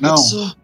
[0.00, 0.14] Não,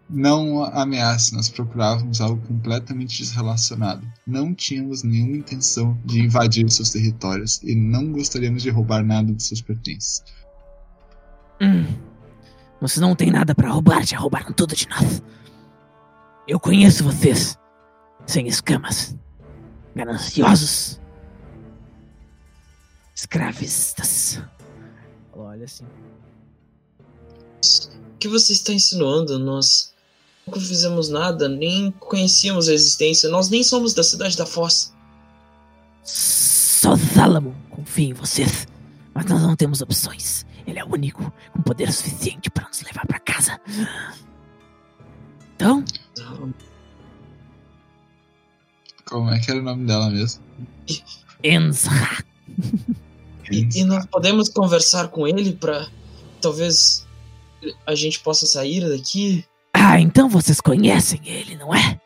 [0.09, 1.33] não ameace.
[1.33, 4.05] Nós procurávamos algo completamente desrelacionado.
[4.25, 9.43] Não tínhamos nenhuma intenção de invadir seus territórios e não gostaríamos de roubar nada de
[9.43, 10.23] seus pertences.
[11.61, 11.85] Hum.
[12.81, 15.21] Vocês não têm nada pra roubar, já roubaram tudo de nós.
[16.47, 17.57] Eu conheço vocês.
[18.25, 19.15] Sem escamas.
[19.95, 20.99] Gananciosos.
[23.13, 24.41] Escravistas.
[25.33, 25.85] Olha assim.
[28.19, 29.39] O que você está insinuando?
[29.39, 29.93] Nós
[30.45, 33.29] nunca fizemos nada, nem conhecíamos a existência.
[33.29, 34.93] Nós nem somos da cidade da Foz.
[36.03, 38.67] Só Salomon confia em vocês.
[39.13, 40.45] Mas nós não temos opções.
[40.67, 43.57] Ele é o único com poder suficiente para nos levar pra casa.
[45.55, 45.85] Então,
[49.05, 50.43] Como é que era o nome dela mesmo?
[51.41, 52.21] Enzra.
[53.49, 55.87] E, e nós podemos conversar com ele para
[56.41, 57.07] talvez
[57.85, 59.45] a gente possa sair daqui.
[59.73, 61.99] Ah, então vocês conhecem ele, não é?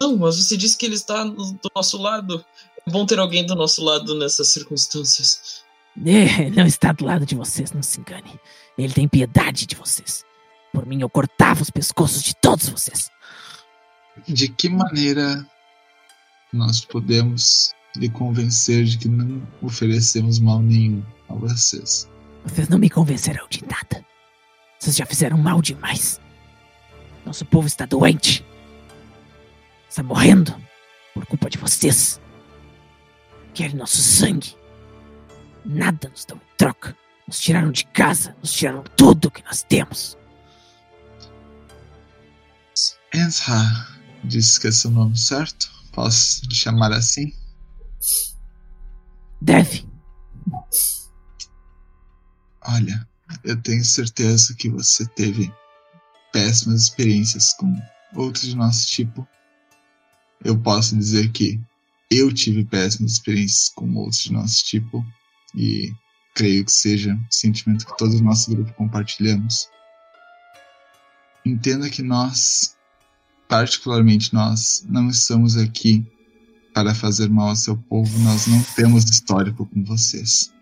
[0.00, 2.44] Não, mas você disse que ele está do nosso lado.
[2.86, 5.62] É bom ter alguém do nosso lado nessas circunstâncias.
[6.06, 8.38] É, Ele não está do lado de vocês, não se engane.
[8.76, 10.24] Ele tem piedade de vocês.
[10.72, 13.10] Por mim, eu cortava os pescoços de todos vocês.
[14.26, 15.46] De que maneira
[16.52, 22.08] nós podemos lhe convencer de que não oferecemos mal nenhum a vocês?
[22.44, 24.04] Vocês não me convencerão de nada.
[24.78, 26.20] Vocês já fizeram mal demais.
[27.26, 28.44] Nosso povo está doente.
[29.88, 30.54] Está morrendo
[31.12, 32.20] por culpa de vocês.
[33.54, 34.56] Querem nosso sangue.
[35.64, 36.96] Nada nos dão em troca.
[37.26, 40.16] Nos tiraram de casa, nos tiraram tudo que nós temos.
[43.12, 43.60] Enzra,
[44.24, 45.70] disse que é seu nome certo?
[45.92, 47.34] Posso lhe chamar assim?
[49.40, 49.86] Deve.
[52.62, 53.08] Olha,
[53.44, 55.52] eu tenho certeza que você teve
[56.32, 57.74] péssimas experiências com
[58.14, 59.26] outros de nosso tipo.
[60.44, 61.60] Eu posso dizer que
[62.10, 65.04] eu tive péssimas experiências com outros de nosso tipo
[65.54, 65.92] e
[66.34, 69.68] creio que seja um sentimento que todo o nosso grupo compartilhamos.
[71.44, 72.76] Entenda que nós,
[73.48, 76.06] particularmente nós, não estamos aqui
[76.72, 80.52] para fazer mal ao seu povo, nós não temos histórico com vocês.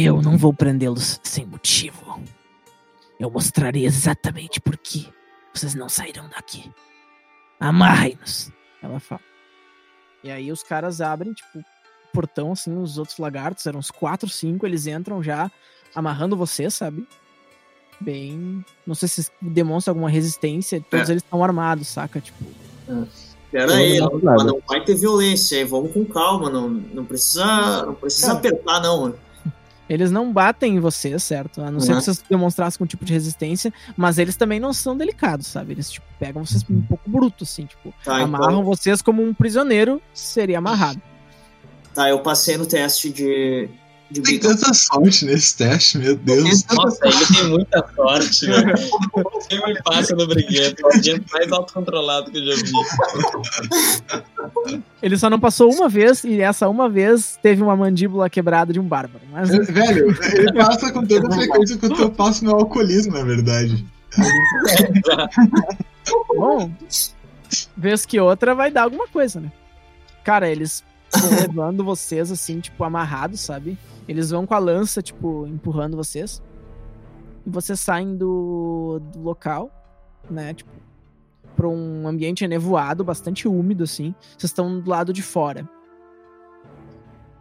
[0.00, 2.22] Eu não vou prendê-los sem motivo.
[3.18, 5.08] Eu mostrarei exatamente por que
[5.52, 6.70] vocês não sairão daqui.
[7.58, 8.52] Amarrem-nos.
[8.80, 9.20] Ela fala.
[10.22, 11.64] E aí os caras abrem, tipo, o
[12.12, 15.50] portão, assim, os outros lagartos, eram uns quatro, cinco, eles entram já
[15.92, 17.04] amarrando vocês, sabe?
[18.00, 18.64] Bem.
[18.86, 20.80] Não sei se demonstra alguma resistência.
[20.88, 22.20] Todos eles estão armados, saca?
[22.20, 22.44] Tipo.
[23.50, 27.94] Pera aí, Não, não, vai ter violência aí, vamos com calma, não, não precisa, não
[27.94, 28.38] precisa Cara.
[28.38, 29.14] apertar não.
[29.88, 31.62] Eles não batem em vocês, certo?
[31.62, 31.98] A não ser Uhum.
[31.98, 35.72] que vocês demonstrassem algum tipo de resistência, mas eles também não são delicados, sabe?
[35.72, 39.32] Eles, tipo, pegam vocês um pouco bruto, assim, tipo, Tá, amarram então, vocês como um
[39.32, 41.00] prisioneiro seria amarrado.
[41.94, 43.68] tá, eu passei no teste de,
[44.10, 44.42] de Tem beat.
[44.42, 46.64] tanta sorte nesse teste, meu Deus.
[46.72, 48.74] Nossa, ele tem muita sorte, velho.
[49.48, 50.86] Sempre passa no briguento.
[50.86, 52.72] É o gente mais autocontrolado que eu já vi.
[55.02, 58.80] Ele só não passou uma vez, e essa uma vez teve uma mandíbula quebrada de
[58.80, 59.24] um bárbaro.
[59.30, 63.84] Mas Velho, ele passa com tanta frequência quanto eu passo meu alcoolismo, na verdade.
[66.34, 66.70] bom,
[67.76, 69.52] vez que outra vai dar alguma coisa, né?
[70.24, 70.82] Cara, eles
[71.40, 73.78] levando vocês, assim, tipo, amarrados, sabe?
[74.08, 76.42] Eles vão com a lança, tipo, empurrando vocês.
[77.46, 79.70] E vocês saem do, do local,
[80.30, 80.54] né?
[80.54, 80.70] Tipo,
[81.54, 84.14] pra um ambiente nevoado, bastante úmido, assim.
[84.36, 85.68] Vocês estão do lado de fora.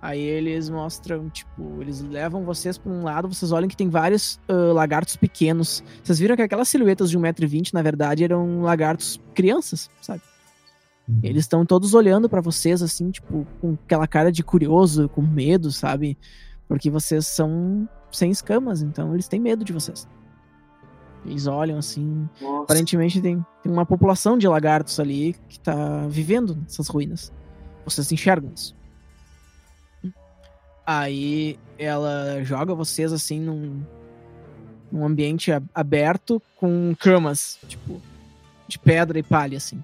[0.01, 4.39] Aí eles mostram, tipo, eles levam vocês pra um lado, vocês olham que tem vários
[4.47, 5.83] ah, lagartos pequenos.
[6.03, 10.21] Vocês viram que aquelas silhuetas de 1,20m, na verdade, eram lagartos crianças, sabe?
[11.23, 15.71] Eles estão todos olhando pra vocês, assim, tipo, com aquela cara de curioso, com medo,
[15.71, 16.17] sabe?
[16.67, 20.07] Porque vocês são sem escamas, então eles têm medo de vocês.
[21.25, 22.27] Eles olham assim.
[22.41, 27.31] Nossa, Aparentemente tem, tem uma população de lagartos ali que tá vivendo nessas ruínas.
[27.85, 28.75] Vocês enxergam isso.
[30.85, 33.83] Aí ela joga vocês assim num,
[34.91, 38.01] num ambiente aberto com camas, tipo,
[38.67, 39.83] de pedra e palha, assim.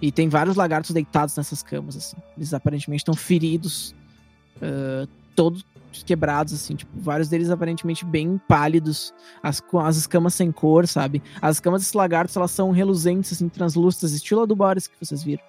[0.00, 2.16] E tem vários lagartos deitados nessas camas, assim.
[2.36, 3.94] Eles aparentemente estão feridos,
[4.60, 5.64] ah, todos
[6.04, 9.12] quebrados, assim, tipo, vários deles aparentemente bem pálidos,
[9.42, 11.22] as, com as escamas sem cor, sabe?
[11.40, 15.22] As escamas desses lagartos, elas são reluzentes, assim, translúcidas, estilo a do Boris que vocês
[15.22, 15.42] viram.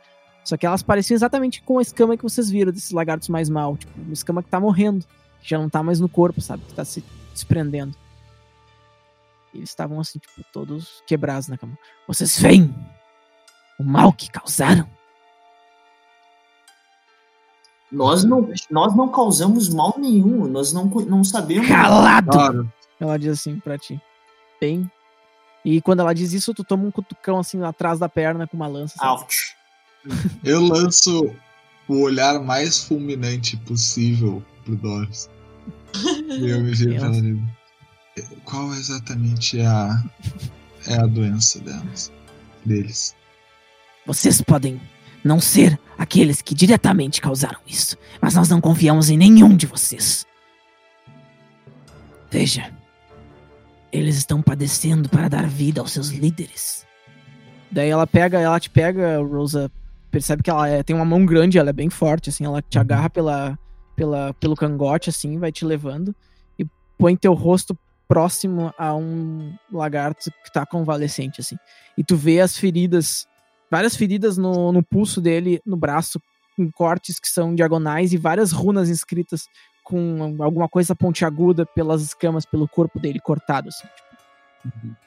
[0.43, 3.77] Só que elas pareciam exatamente com a escama que vocês viram desses lagartos mais mal,
[3.77, 5.05] tipo, uma escama que tá morrendo,
[5.41, 6.63] que já não tá mais no corpo, sabe?
[6.63, 7.95] Que tá se desprendendo.
[9.53, 11.77] Eles estavam assim, tipo, todos quebrados na cama.
[12.07, 12.73] Vocês veem
[13.77, 14.87] o mal que causaram?
[17.91, 21.67] Nós não, nós não causamos mal nenhum, nós não, não sabemos.
[21.67, 22.31] Calado!
[22.31, 22.73] Claro.
[22.99, 23.99] Ela diz assim pra ti.
[24.59, 24.89] Bem.
[25.65, 28.67] E quando ela diz isso, tu toma um cutucão assim atrás da perna com uma
[28.67, 28.95] lança.
[29.05, 29.55] Ouch.
[30.43, 31.35] Eu lanço
[31.87, 35.29] o olhar mais fulminante possível pro Doris.
[35.93, 36.95] E eu me digo,
[38.45, 40.03] Qual exatamente é a,
[40.87, 42.11] é a doença delas,
[42.65, 43.15] deles?
[44.05, 44.81] Vocês podem
[45.23, 50.25] não ser aqueles que diretamente causaram isso, mas nós não confiamos em nenhum de vocês.
[52.31, 52.73] Veja,
[53.91, 56.87] eles estão padecendo para dar vida aos seus líderes.
[57.69, 59.71] Daí ela pega, ela te pega, Rosa,
[60.09, 62.79] percebe que ela é- tem uma mão grande, ela é bem forte, assim, ela te
[62.79, 63.59] agarra pela,
[63.95, 66.15] pela, pelo cangote, assim, vai te levando
[66.57, 66.65] e
[66.97, 67.77] põe teu rosto
[68.07, 71.57] próximo a um lagarto que tá convalescente, assim.
[71.95, 73.27] E tu vê as feridas
[73.71, 76.21] várias feridas no, no pulso dele, no braço,
[76.57, 79.47] com cortes que são diagonais e várias runas inscritas
[79.83, 83.69] com alguma coisa pontiaguda pelas escamas, pelo corpo dele cortado.
[83.69, 84.97] assim, tipo.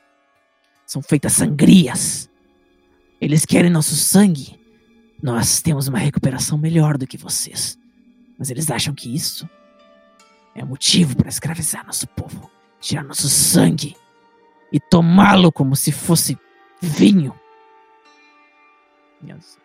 [0.87, 2.29] São feitas sangrias.
[3.21, 4.59] Eles querem nosso sangue.
[5.23, 7.79] Nós temos uma recuperação melhor do que vocês.
[8.39, 9.49] Mas eles acham que isso
[10.55, 12.51] é motivo para escravizar nosso povo,
[12.81, 13.97] tirar nosso sangue
[14.73, 16.39] e tomá-lo como se fosse
[16.81, 17.35] vinho.
[19.27, 19.59] Yes.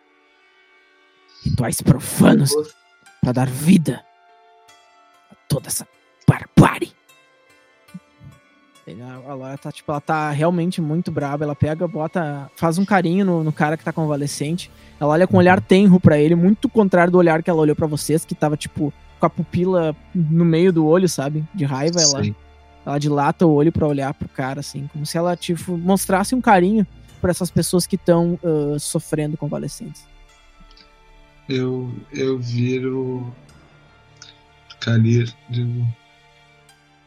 [1.44, 2.52] Rituais profanos
[3.20, 4.04] para dar vida
[5.30, 5.86] a toda essa
[6.28, 6.92] barbárie.
[9.28, 11.44] A Laura tá, tipo, ela tá realmente muito braba.
[11.44, 14.70] Ela pega, bota, faz um carinho no, no cara que tá convalescente.
[14.98, 17.76] Ela olha com um olhar tenro pra ele, muito contrário do olhar que ela olhou
[17.76, 21.44] pra vocês, que tava, tipo, com a pupila no meio do olho, sabe?
[21.54, 22.00] De raiva.
[22.00, 22.34] Ela,
[22.84, 26.40] ela dilata o olho pra olhar pro cara, assim, como se ela, tipo, mostrasse um
[26.40, 26.86] carinho
[27.20, 28.38] pra essas pessoas que estão
[28.78, 30.06] sofrendo convalescentes.
[31.48, 33.32] Eu, eu viro
[34.80, 35.86] Kalir digo.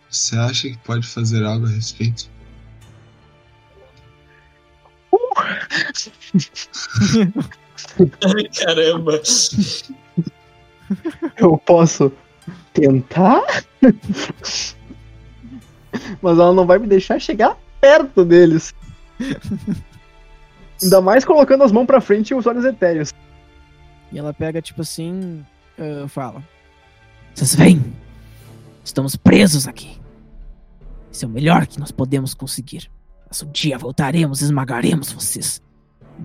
[0.10, 2.30] Você acha que pode fazer algo a respeito?
[8.22, 9.22] Ai, caramba.
[11.38, 12.12] Eu posso
[12.74, 13.42] tentar,
[16.22, 18.76] mas ela não vai me deixar chegar perto deles.
[20.82, 23.14] Ainda mais colocando as mãos pra frente e os olhos etéreos.
[24.12, 25.46] E ela pega, tipo assim,
[25.78, 26.44] ah, fala:
[27.34, 27.82] Vocês veem?
[28.84, 30.00] Estamos presos aqui.
[31.12, 32.90] Isso é o melhor que nós podemos conseguir.
[33.28, 35.62] Mas um dia voltaremos e esmagaremos vocês.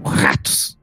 [0.02, 0.76] como Ratos!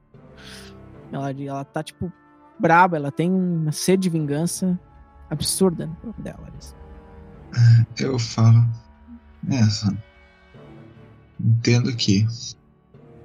[1.12, 2.12] Ela, ela tá, tipo,
[2.58, 4.78] braba, ela tem uma sede de vingança
[5.30, 6.40] absurda no corpo dela.
[6.46, 6.74] Alice.
[7.98, 8.66] Eu falo.
[9.48, 9.96] Essa.
[11.38, 12.26] Entendo que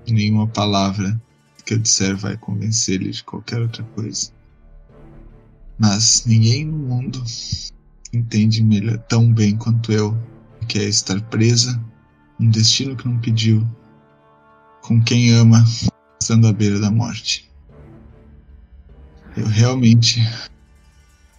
[0.08, 1.22] nenhuma palavra
[1.66, 4.32] que eu disser vai convencer ele de qualquer outra coisa.
[5.78, 7.24] Mas ninguém no mundo
[8.14, 10.18] entende melhor, tão bem quanto eu
[10.62, 11.84] o que é estar presa
[12.40, 13.66] num destino que não pediu,
[14.82, 15.64] com quem ama,
[16.20, 17.50] estando à beira da morte.
[19.38, 20.20] Eu realmente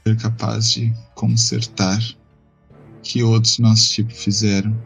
[0.02, 2.00] ser capaz de consertar
[3.02, 4.76] que outros nossos tipos fizeram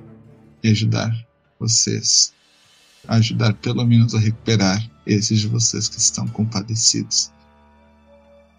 [0.63, 1.15] e ajudar
[1.59, 2.36] vocês.
[3.09, 7.31] Ajudar pelo menos a recuperar esses de vocês que estão compadecidos.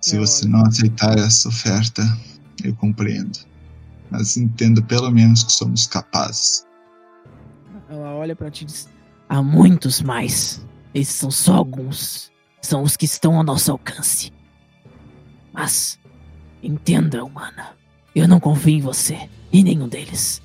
[0.01, 0.51] Se É, você olha.
[0.57, 2.01] não aceitar essa oferta,
[2.63, 3.39] eu compreendo.
[4.09, 6.65] Mas entenda pelo menos que somos capazes.
[7.89, 8.87] Ela olha pra ti e diz:
[9.27, 10.65] Há muitos mais.
[10.93, 12.31] Esses são só alguns.
[12.61, 14.31] São os que estão ao nosso alcance.
[15.53, 15.99] Mas,
[16.63, 17.75] entenda, humana.
[18.15, 20.41] Eu não confio em você e nenhum deles.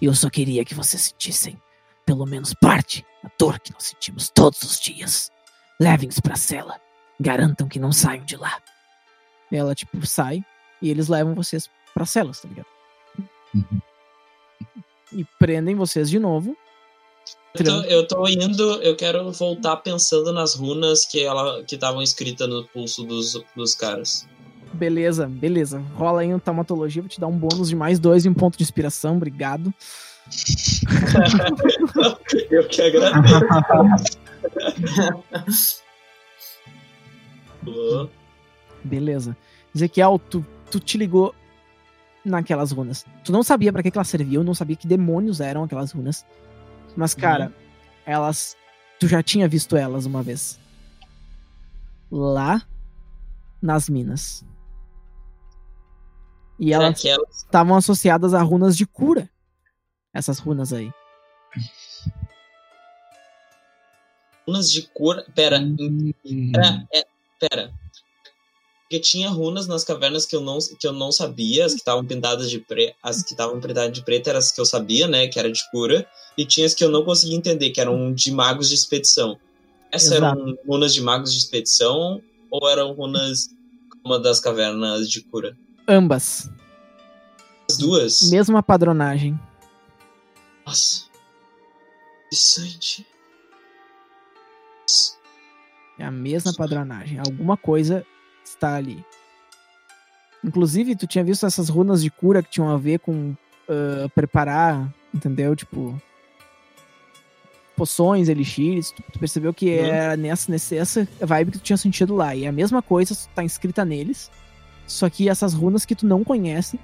[0.00, 1.58] Eu só queria que vocês sentissem
[2.08, 5.30] pelo menos parte da dor que nós sentimos todos os dias.
[5.78, 6.80] Levem-os pra cela.
[7.20, 8.62] Garantam que não saiam de lá.
[9.52, 10.42] Ela, tipo, sai
[10.80, 12.66] e eles levam vocês pra celas, tá ligado?
[13.54, 13.80] Uhum.
[15.12, 16.56] E prendem vocês de novo.
[17.54, 22.00] Eu tô, eu tô indo, eu quero voltar pensando nas runas que ela que estavam
[22.00, 24.26] escritas no pulso dos, dos caras.
[24.78, 25.80] Beleza, beleza.
[25.96, 28.56] Rola aí um taumatologia, vou te dar um bônus de mais dois e um ponto
[28.56, 29.74] de inspiração, obrigado.
[32.48, 34.22] Eu que agradeço.
[38.84, 39.36] Beleza.
[39.74, 41.34] Ezequiel, tu, tu te ligou
[42.24, 43.04] naquelas runas.
[43.24, 46.24] Tu não sabia pra que, que elas serviam, não sabia que demônios eram aquelas runas.
[46.96, 47.52] Mas, cara,
[48.06, 48.56] elas.
[49.00, 50.56] Tu já tinha visto elas uma vez.
[52.10, 52.62] Lá
[53.60, 54.44] nas minas.
[56.58, 57.04] E É elas
[57.36, 59.30] estavam associadas a runas de cura.
[60.12, 60.90] Essas runas aí.
[64.46, 65.24] Runas de cura.
[65.34, 66.12] Pera, Hum,
[66.54, 67.04] Era, é,
[67.38, 67.72] pera.
[68.82, 72.04] Porque tinha runas nas cavernas que eu não, que eu não sabia, as que estavam
[72.06, 75.26] pintadas de preto, as que estavam pintadas de preto eram as que eu sabia, né,
[75.28, 78.32] que era de cura, e tinha as que eu não conseguia entender, que eram de
[78.32, 79.38] magos de expedição.
[79.92, 80.40] Essas Exato.
[80.40, 83.50] eram runas de magos de expedição ou eram runas
[84.02, 85.54] como a das cavernas de cura?
[85.88, 86.50] Ambas.
[87.70, 88.30] As duas?
[88.30, 89.38] Mesma padronagem.
[90.66, 91.06] Nossa.
[92.26, 93.06] Interessante.
[95.98, 97.18] É a mesma padronagem.
[97.18, 98.04] Alguma coisa
[98.44, 99.04] está ali.
[100.44, 103.34] Inclusive, tu tinha visto essas runas de cura que tinham a ver com
[103.68, 105.56] ah, preparar, entendeu?
[105.56, 106.00] Tipo.
[107.76, 108.90] Poções, elixires.
[108.90, 109.84] Tu, tu percebeu que Uhum.
[109.86, 112.34] era nessa, nessa essa vibe que tu tinha sentido lá.
[112.34, 114.30] E a mesma coisa tá escrita neles.
[114.88, 116.80] Só que essas runas que tu não conhece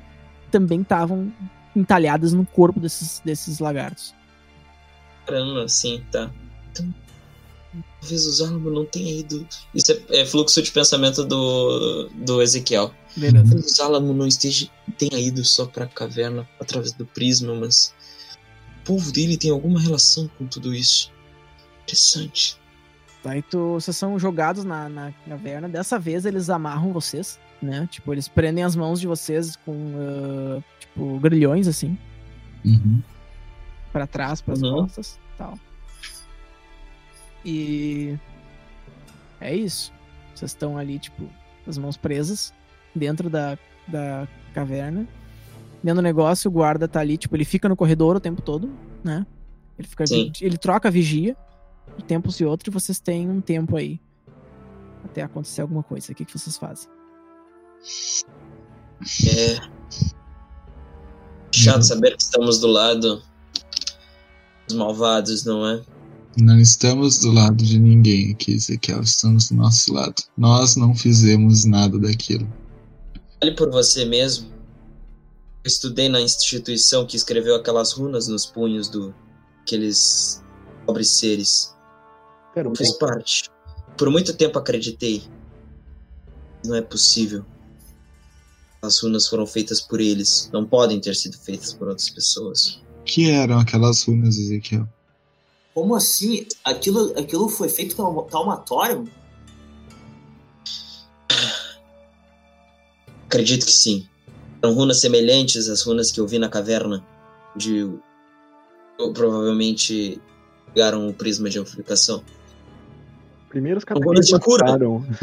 [0.50, 1.32] também estavam
[1.74, 4.14] entalhadas no corpo desses, desses lagartos.
[5.26, 6.30] Caramba, sim, tá.
[6.70, 6.94] Então,
[8.00, 9.46] talvez o Zalmo não tenha ido.
[9.74, 12.94] Isso é, é fluxo de pensamento do, do Ezequiel.
[13.16, 13.44] Beleza.
[13.44, 17.94] Talvez o Zalamo não esteja, tenha ido só pra caverna através do prisma, mas
[18.82, 21.10] o povo dele tem alguma relação com tudo isso.
[21.82, 22.58] Interessante.
[23.24, 25.68] Aí tu, vocês são jogados na, na caverna.
[25.68, 27.88] Dessa vez eles amarram vocês, né?
[27.90, 31.98] Tipo, eles prendem as mãos de vocês com, ah, tipo, grilhões, assim,
[32.64, 33.02] Uhum.
[33.92, 34.82] pra trás, pras Uhum.
[34.82, 35.58] costas tal.
[37.44, 38.16] E.
[39.40, 39.92] É isso.
[40.34, 41.28] Vocês estão ali, tipo,
[41.66, 42.52] as mãos presas
[42.94, 45.06] dentro da, da caverna.
[45.82, 48.72] Dentro do negócio, o guarda tá ali, tipo, ele fica no corredor o tempo todo,
[49.02, 49.26] né?
[49.78, 50.06] Ele fica.
[50.06, 50.32] Sim.
[50.40, 51.36] Ele troca a vigia
[51.98, 54.00] de tempos e outros, e vocês têm um tempo aí
[55.04, 56.10] até acontecer alguma coisa.
[56.12, 56.88] O que, que vocês fazem?
[59.26, 59.74] É.
[61.52, 63.22] Chato saber que estamos do lado
[64.66, 65.82] dos malvados, não é?
[66.36, 69.02] Não estamos do lado de ninguém aqui, Ezequiel.
[69.02, 70.14] Estamos do nosso lado.
[70.36, 72.48] Nós não fizemos nada daquilo.
[73.40, 74.48] Fale por você mesmo.
[75.62, 79.14] Eu estudei na instituição que escreveu aquelas runas nos punhos do
[79.62, 80.42] aqueles
[80.84, 81.74] pobres seres.
[82.52, 83.44] Pera um Eu fiz parte.
[83.96, 85.22] Por muito tempo acreditei.
[86.66, 87.44] Não é possível.
[88.84, 90.50] As runas foram feitas por eles.
[90.52, 92.80] Não podem ter sido feitas por outras pessoas.
[93.04, 94.88] Que eram aquelas runas, Ezequiel?
[95.74, 96.46] Como assim?
[96.62, 99.08] Aquilo, aquilo foi feito pelo taumatório?
[103.26, 104.06] Acredito que sim.
[104.62, 107.04] Eram runas semelhantes às runas que eu vi na caverna,
[107.56, 107.78] de
[108.98, 110.20] eu, provavelmente
[110.72, 112.22] pegaram o prisma de amplificação.
[113.54, 114.64] Primeiro os Agora de cura.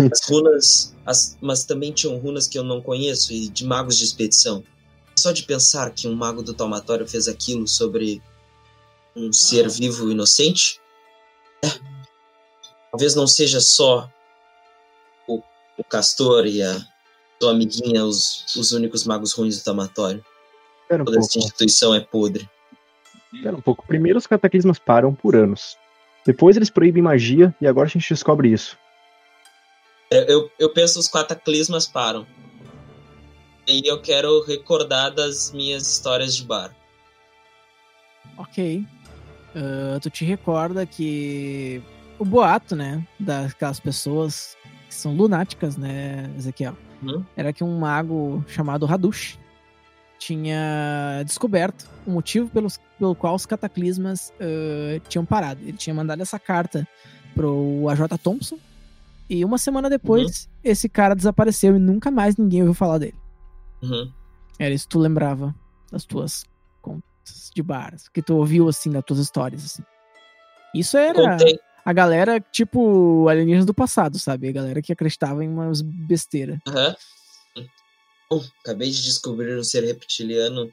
[0.10, 4.06] As runas, as- mas também tinham runas que eu não conheço e de magos de
[4.06, 4.64] expedição.
[5.20, 8.22] Só de pensar que um mago do Taumatório fez aquilo sobre
[9.14, 10.80] um ser vivo inocente,
[11.62, 11.68] é.
[12.90, 14.10] talvez não seja só
[15.28, 15.42] o,
[15.78, 16.80] o Castor e a
[17.42, 20.24] sua amiguinha os, os únicos magos ruins do Taumatório.
[20.88, 21.30] Pera um Toda pouco.
[21.30, 22.50] essa instituição é podre.
[23.44, 23.86] Pera um pouco.
[23.86, 25.76] Primeiro os cataclismas param por anos.
[26.26, 28.78] Depois eles proíbem magia e agora a gente descobre isso.
[30.10, 32.28] Eu, eu, eu penso os cataclismas param.
[33.68, 36.76] E eu quero recordar das minhas histórias de bar.
[38.38, 38.86] Ok.
[39.56, 41.82] Ah, tu te recorda que
[42.18, 44.56] o boato, né, daquelas pessoas
[44.88, 46.78] que são lunáticas, né, Ezequiel?
[47.02, 47.26] Uhum.
[47.36, 49.40] Era que um mago chamado Hadush
[50.22, 55.60] tinha descoberto o motivo pelos, pelo qual os cataclismas ah, tinham parado.
[55.64, 56.88] Ele tinha mandado essa carta
[57.34, 58.58] pro AJ Thompson
[59.28, 63.16] e uma semana depois esse cara desapareceu e nunca mais ninguém ouviu falar dele.
[63.82, 64.12] Uhum.
[64.60, 65.56] Era isso que tu lembrava
[65.92, 66.46] das tuas
[66.84, 69.84] contas de bar, que tu ouviu, assim, das tuas histórias, assim.
[70.76, 71.58] Isso era Contei.
[71.84, 74.50] a galera, tipo, alienígenas do passado, sabe?
[74.50, 76.60] A galera que acreditava em umas besteiras.
[76.68, 76.96] Aham.
[78.64, 80.72] Acabei de descobrir um ser reptiliano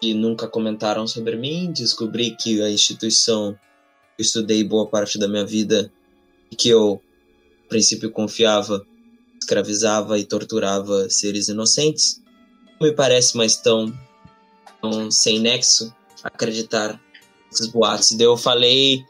[0.00, 1.72] que nunca comentaram sobre mim.
[1.72, 3.54] Descobri que a instituição
[4.16, 5.92] que eu estudei boa parte da minha vida
[6.50, 7.02] e que eu,
[7.64, 8.86] a princípio, confiava,
[9.40, 12.22] escravizava e torturava seres inocentes.
[12.80, 13.92] Não me parece mais tão,
[14.80, 15.92] tão sem nexo
[16.22, 17.00] acreditar
[17.50, 18.12] nesses boatos.
[18.12, 19.04] Daí eu falei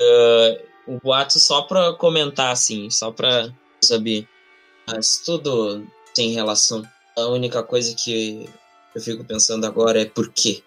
[0.00, 3.50] ah, um boato só pra comentar, assim, só pra
[3.82, 4.28] saber.
[4.86, 6.82] Mas tudo tem relação.
[7.16, 8.48] A única coisa que
[8.94, 10.62] eu fico pensando agora é por quê?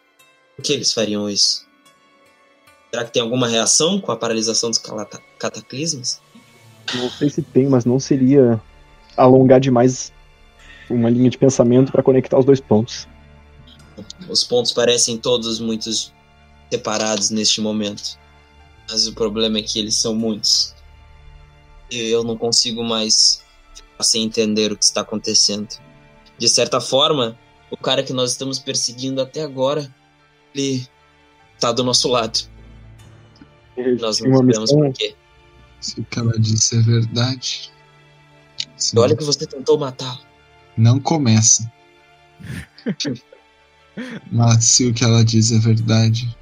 [0.55, 1.65] Por que eles fariam isso?
[2.91, 4.81] Será que tem alguma reação com a paralisação dos
[5.39, 6.21] cataclismas?
[6.93, 8.61] Não sei se tem, mas não seria
[9.17, 10.13] alongar demais
[10.89, 13.07] uma linha de pensamento para conectar os dois pontos.
[14.29, 15.89] Os pontos parecem todos muito
[16.69, 18.17] separados neste momento.
[18.89, 20.75] Mas o problema é que eles são muitos.
[21.89, 23.41] E eu não consigo mais
[23.73, 25.69] ficar sem entender o que está acontecendo.
[26.43, 27.39] De certa forma,
[27.71, 29.89] o cara que nós estamos perseguindo até agora,
[30.53, 30.85] ele
[31.55, 32.37] está do nosso lado.
[34.01, 35.15] Nós Tinha não sabemos por quê.
[35.79, 37.71] Se o que ela disse é verdade.
[38.75, 40.19] se E olha que você tentou matar.
[40.75, 41.71] Não começa.
[44.29, 46.37] Mas se o que ela diz é verdade,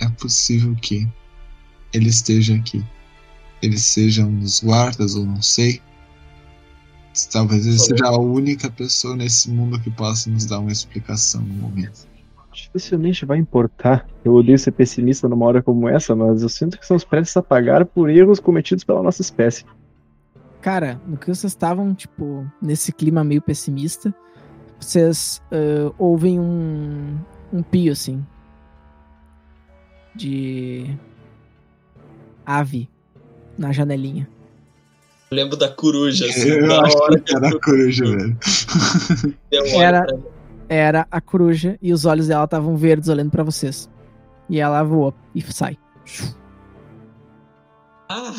[0.00, 1.08] é possível que
[1.94, 2.84] ele esteja aqui.
[3.62, 5.80] Ele seja um dos guardas, ou não sei.
[7.32, 11.54] Talvez ele seja a única pessoa nesse mundo que possa nos dar uma explicação no
[11.54, 12.08] momento.
[12.52, 14.06] Dificilmente vai importar.
[14.24, 17.42] Eu odeio ser pessimista numa hora como essa, mas eu sinto que estamos prestes a
[17.42, 19.64] pagar por erros cometidos pela nossa espécie.
[20.60, 24.14] Cara, no que vocês estavam, tipo, nesse clima meio pessimista,
[24.78, 27.18] vocês ah, ouvem um,
[27.52, 28.24] um pio, assim,
[30.14, 30.96] de
[32.44, 32.88] ave
[33.56, 34.28] na janelinha.
[35.32, 38.36] Eu lembro da coruja, assim, Eu da acho hora que era a coruja, velho.
[39.80, 40.06] Era-
[40.68, 43.88] Era a coruja e os olhos dela estavam verdes olhando pra vocês.
[44.48, 45.78] E ela voa e sai.
[48.08, 48.34] Ah!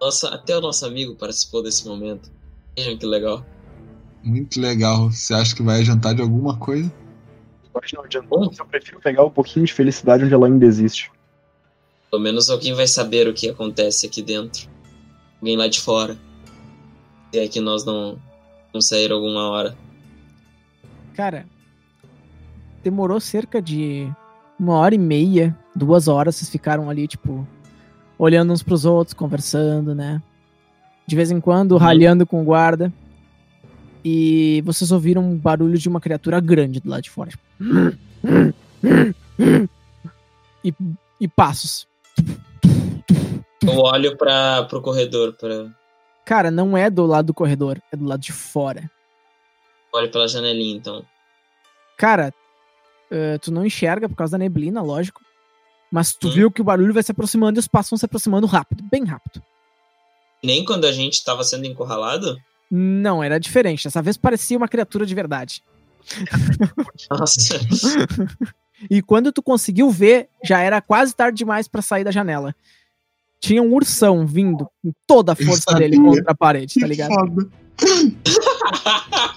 [0.00, 2.28] Nossa, até o nosso amigo participou desse momento.
[2.76, 3.46] Vejam que legal.
[4.24, 5.10] Muito legal.
[5.12, 6.92] Você acha que vai adiantar de alguma coisa?
[7.72, 10.46] Eu acho que não adiantou, mas eu prefiro pegar um pouquinho de felicidade onde ela
[10.48, 11.10] ainda existe.
[12.10, 14.68] Pelo menos alguém vai saber o que acontece aqui dentro.
[15.40, 16.16] Alguém lá de fora.
[17.32, 18.18] Se é que nós não
[18.72, 19.76] vamos sair alguma hora.
[21.14, 21.46] Cara,
[22.82, 24.10] demorou cerca de
[24.58, 27.46] uma hora e meia, duas horas, vocês ficaram ali, tipo,
[28.18, 30.22] olhando uns pros outros, conversando, né?
[31.06, 32.92] De vez em quando, ralhando com o guarda.
[34.04, 37.30] E vocês ouviram um barulho de uma criatura grande do lado de fora.
[37.30, 37.42] tipo.
[40.64, 40.74] E,
[41.20, 41.86] e passos.
[43.62, 45.66] Eu olho para pro corredor, pra,
[46.24, 48.90] Cara, não é do lado do corredor, é do lado de fora.
[49.92, 51.04] olho pela janelinha, então.
[51.96, 52.32] Cara,
[53.10, 55.20] eh, tu não enxerga por causa da neblina, lógico.
[55.90, 56.32] Mas tu Hum.
[56.32, 59.04] viu que o barulho vai se aproximando e os passos vão se aproximando rápido, bem
[59.04, 59.42] rápido.
[60.44, 62.36] Nem quando a gente tava sendo encurralado?
[62.70, 63.84] Não, era diferente.
[63.84, 65.62] Dessa vez parecia uma criatura de verdade.
[67.10, 67.58] Nossa.
[68.88, 72.54] E quando tu conseguiu ver, já era quase tarde demais pra sair da janela.
[73.40, 77.14] Tinha um ursão vindo com toda a força dele contra a parede, tá ligado?
[77.14, 77.48] foda.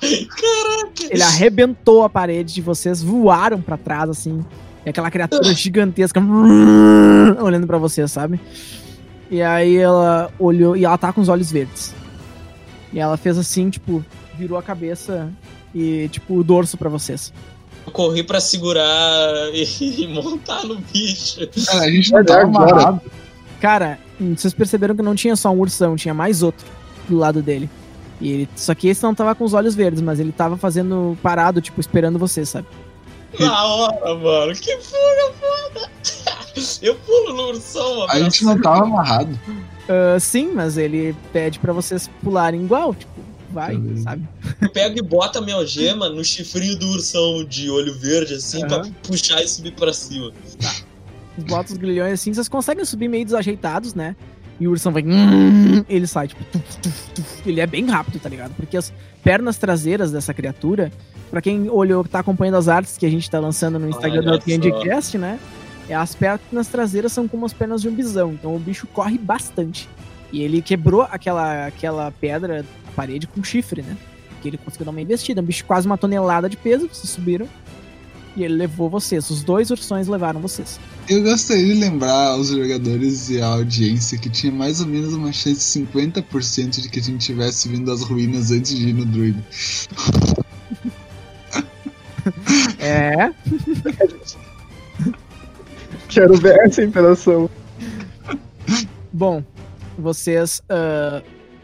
[0.01, 1.07] Caraca!
[1.09, 4.43] Ele arrebentou a parede e vocês voaram pra trás, assim.
[4.85, 6.19] E aquela criatura gigantesca
[7.41, 8.39] olhando pra vocês, sabe?
[9.29, 11.93] E aí ela olhou e ela tá com os olhos verdes.
[12.91, 14.03] E ela fez assim, tipo,
[14.37, 15.31] virou a cabeça
[15.73, 17.31] e, tipo, o dorso pra vocês.
[17.85, 21.39] Eu corri pra segurar e montar no bicho.
[21.67, 22.71] Cara, a gente não Olha tava agora.
[22.71, 23.01] amarrado.
[23.61, 26.65] Cara, hum, vocês perceberam que não tinha só um ursão, tinha mais outro
[27.07, 27.69] do lado dele.
[28.19, 31.17] E ele, só que esse não tava com os olhos verdes, mas ele tava fazendo
[31.23, 32.67] parado, tipo, esperando vocês, sabe?
[33.39, 34.53] Na hora, mano.
[34.53, 35.89] Que fuga foda!
[36.81, 39.39] Eu pulo no ursão, A gente não tava amarrado.
[39.87, 43.11] Ah, sim, mas ele pede pra vocês pularem igual, tipo,
[43.51, 44.03] vai, Beleza.
[44.03, 44.27] sabe?
[44.61, 48.65] Eu pego e boto a minha algema no chifrinho do ursão de olho verde, assim,
[48.67, 48.91] pra Aham.
[49.07, 50.31] puxar e subir pra cima.
[51.37, 54.15] Bota os grilhões assim, vocês conseguem subir meio desajeitados, né?
[54.59, 55.01] E o ursão vai.
[55.03, 56.43] "Hum", Ele sai, tipo.
[56.45, 57.49] tuf, tuf, tuf.
[57.49, 58.53] Ele é bem rápido, tá ligado?
[58.55, 60.91] Porque as pernas traseiras dessa criatura,
[61.31, 64.37] pra quem olhou, tá acompanhando as artes que a gente tá lançando no Instagram Olha
[64.37, 65.39] do Cast, né?
[65.89, 68.33] É, as pernas traseiras são como as pernas de um bisão.
[68.33, 69.89] Então o bicho corre bastante.
[70.31, 73.97] E ele quebrou aquela, aquela pedra, a parede, com chifre, né?
[74.29, 75.41] Porque ele conseguiu dar uma investida.
[75.41, 77.47] Um bicho quase uma tonelada de peso, vocês subiram.
[78.35, 79.29] E ele levou vocês.
[79.29, 80.79] Os dois ursões levaram vocês.
[81.09, 85.33] Eu gostaria de lembrar aos jogadores e à audiência que tinha mais ou menos uma
[85.33, 89.05] chance de 50% de que a gente tivesse vindo das ruínas antes de ir no
[89.05, 89.43] druida.
[92.79, 93.33] É.
[96.07, 97.49] Quero ver essa interação.
[99.11, 99.43] Bom,
[99.97, 101.21] vocês ah,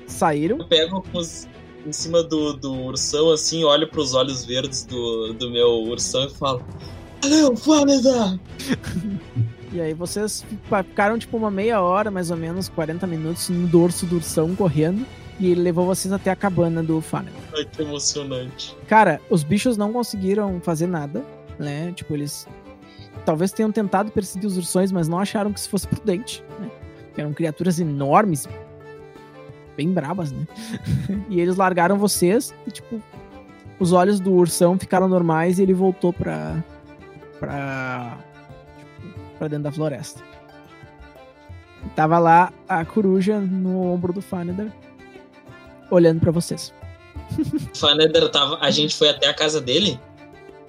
[0.08, 0.58] saíram.
[0.58, 1.48] Eu pego os-
[1.88, 6.30] em cima do, do ursão, assim, olho pros olhos verdes do, do meu ursão e
[6.30, 6.62] falo:
[7.24, 8.40] Valeu, Flávia!
[9.74, 13.68] E aí vocês fi- ficaram tipo uma meia hora, mais ou menos, 40 minutos no
[13.68, 15.06] dorso do ursão correndo.
[15.40, 17.34] E ele levou vocês até a cabana do Fanel.
[17.54, 18.76] Ai, que emocionante.
[18.88, 21.24] Cara, os bichos não conseguiram fazer nada,
[21.60, 21.92] né?
[21.92, 22.48] Tipo, eles
[23.26, 26.72] talvez tenham tentado perseguir os ursões, mas não acharam que isso fosse prudente, né?
[27.18, 28.48] Eram criaturas enormes,
[29.78, 30.46] bem brabas, né?
[31.30, 33.02] e eles largaram vocês e, tipo,
[33.80, 36.62] os olhos do ursão ficaram normais e ele voltou pra.
[37.40, 38.18] pra.
[39.00, 40.22] tipo, pra dentro da floresta.
[41.86, 44.72] E tava lá a coruja no ombro do Faneder,
[45.92, 46.74] olhando pra vocês.
[47.76, 48.58] Faneder tava.
[48.60, 50.00] A gente foi até a casa dele?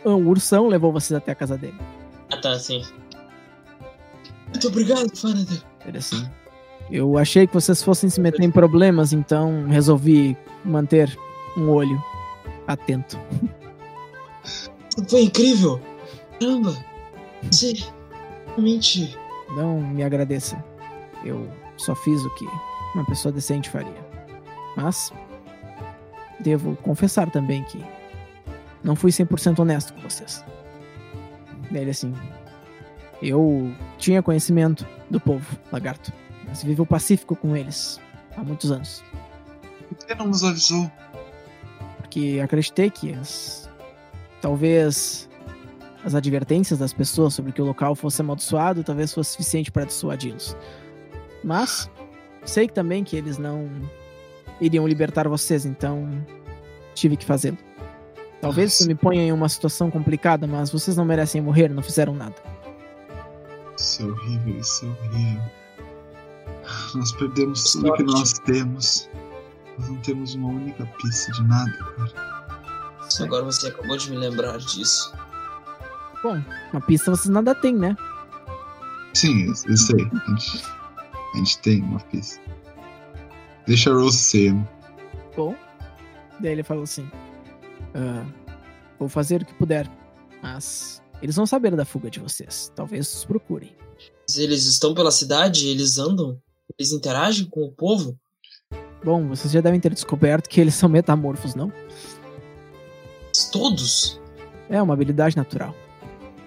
[0.04, 1.78] O ursão levou vocês até a casa dele.
[2.30, 2.84] Ah, tá, sim.
[4.48, 5.62] Muito obrigado, Faneder.
[5.86, 6.28] Ele assim.
[6.90, 11.16] Eu achei que vocês fossem se meter em problemas, então resolvi manter
[11.56, 12.02] um olho
[12.66, 13.18] atento.
[15.08, 15.80] Foi incrível.
[16.40, 16.74] Caramba.
[17.50, 17.74] Você
[18.46, 19.16] realmente.
[19.56, 20.62] Não me agradeça.
[21.24, 22.46] Eu só fiz o que
[22.94, 24.06] uma pessoa decente faria.
[24.76, 25.12] Mas
[26.40, 27.82] devo confessar também que
[28.82, 30.44] não fui 100% honesto com vocês.
[31.70, 32.14] Ele assim,
[33.22, 36.12] eu tinha conhecimento do povo lagarto,
[36.48, 38.00] mas vivo pacífico com eles
[38.36, 39.02] há muitos anos,
[39.88, 40.90] Por que não nos avisou?
[41.98, 43.68] porque acreditei que as
[44.40, 45.28] talvez
[46.04, 50.56] as advertências das pessoas sobre que o local fosse amaldiçoado talvez fosse suficiente para dissuadi-los.
[51.44, 51.90] Mas
[52.44, 53.68] sei que também que eles não
[54.60, 56.08] iriam libertar vocês, então
[56.94, 57.58] tive que fazê-lo.
[58.40, 62.14] Talvez isso me ponha em uma situação complicada, mas vocês não merecem morrer, não fizeram
[62.14, 62.36] nada.
[63.76, 65.42] Isso é horrível, isso é horrível.
[66.94, 69.08] Nós perdemos tudo que nós temos.
[69.78, 72.38] Nós não temos uma única pista de nada, cara.
[73.20, 75.12] Agora você acabou de me lembrar disso.
[76.22, 76.42] Bom,
[76.72, 77.96] uma pista vocês nada têm, né?
[79.14, 80.04] Sim, eu, sei.
[80.04, 80.64] A gente,
[81.34, 82.40] a gente tem uma pista.
[83.66, 84.54] Deixa a Rose ser.
[85.36, 85.54] Bom.
[86.40, 87.10] Daí ele falou assim:
[87.94, 88.24] "Ah,
[88.98, 89.88] Vou fazer o que puder,
[90.42, 92.72] mas eles vão saber da fuga de vocês.
[92.74, 93.76] Talvez os procurem.
[94.28, 96.40] Mas Eles estão pela cidade, eles andam,
[96.76, 98.18] eles interagem com o povo.
[99.04, 101.72] Bom, vocês já devem ter descoberto que eles são metamorfos, não?
[103.52, 104.20] Todos.
[104.68, 105.74] É uma habilidade natural.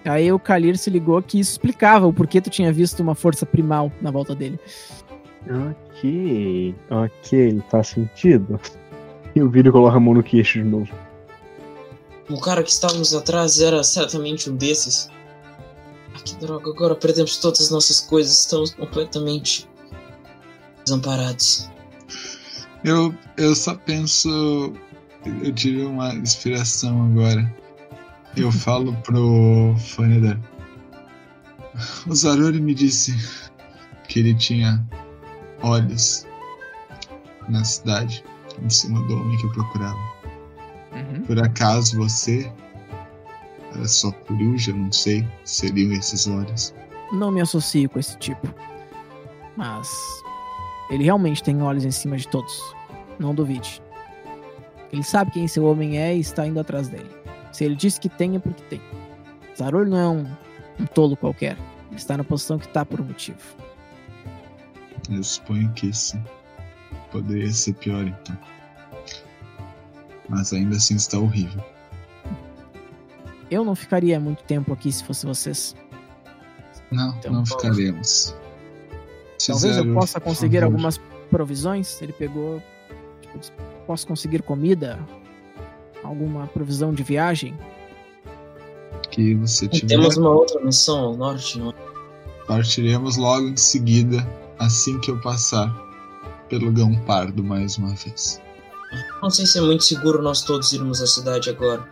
[0.04, 3.46] Aí o Kalir se ligou que isso explicava o porquê tu tinha visto uma força
[3.46, 4.58] primal na volta dele.
[5.48, 8.60] Ok, ok, faz sentido.
[9.34, 10.92] E o vídeo coloca a mão no queixo de novo.
[12.28, 15.08] O cara que estávamos atrás era certamente um desses.
[16.14, 19.68] Ah, que droga, agora perdemos todas as nossas coisas, estamos completamente
[20.84, 21.70] desamparados.
[22.84, 24.72] Eu, eu só penso.
[25.24, 27.54] Eu tive uma inspiração agora.
[28.36, 30.38] Eu falo pro Faneder.
[32.06, 33.16] O Zarori me disse
[34.08, 34.84] que ele tinha
[35.62, 36.26] olhos
[37.48, 38.22] na cidade,
[38.62, 40.12] em cima do homem que eu procurava.
[41.26, 42.52] Por acaso você
[43.74, 46.74] era só coruja, não sei, seriam esses olhos.
[47.12, 48.52] Não me associo com esse tipo.
[49.56, 49.88] Mas
[50.92, 52.60] ele realmente tem olhos em cima de todos.
[53.18, 53.82] Não duvide.
[54.92, 57.10] Ele sabe quem seu homem é e está indo atrás dele.
[57.50, 58.80] Se ele disse que tem, é porque tem.
[59.56, 60.26] Zaror não é um,
[60.78, 61.56] um tolo qualquer.
[61.88, 63.38] Ele está na posição que está por um motivo.
[65.10, 66.22] Eu suponho que sim.
[67.10, 68.38] Poderia ser pior então.
[70.28, 71.64] Mas ainda assim está horrível.
[73.50, 75.74] Eu não ficaria muito tempo aqui se fosse vocês.
[76.90, 78.34] Não, Então, não ficaremos.
[79.46, 80.72] Talvez eu possa conseguir favor.
[80.72, 82.00] algumas provisões.
[82.02, 82.62] Ele pegou.
[83.20, 84.98] Tipo, posso conseguir comida?
[86.02, 87.56] Alguma provisão de viagem?
[89.12, 89.86] que você tiver.
[89.88, 91.74] Temos uma outra missão ao norte, não é?
[92.46, 94.26] Partiremos logo em seguida,
[94.58, 95.72] assim que eu passar
[96.48, 98.40] pelo Gão Pardo mais uma vez.
[99.22, 101.86] Não sei se é muito seguro nós todos irmos à cidade agora.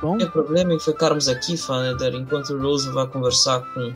[0.00, 3.94] Bom, Não tem problema em ficarmos aqui, Faneder, enquanto o Rose vai conversar com o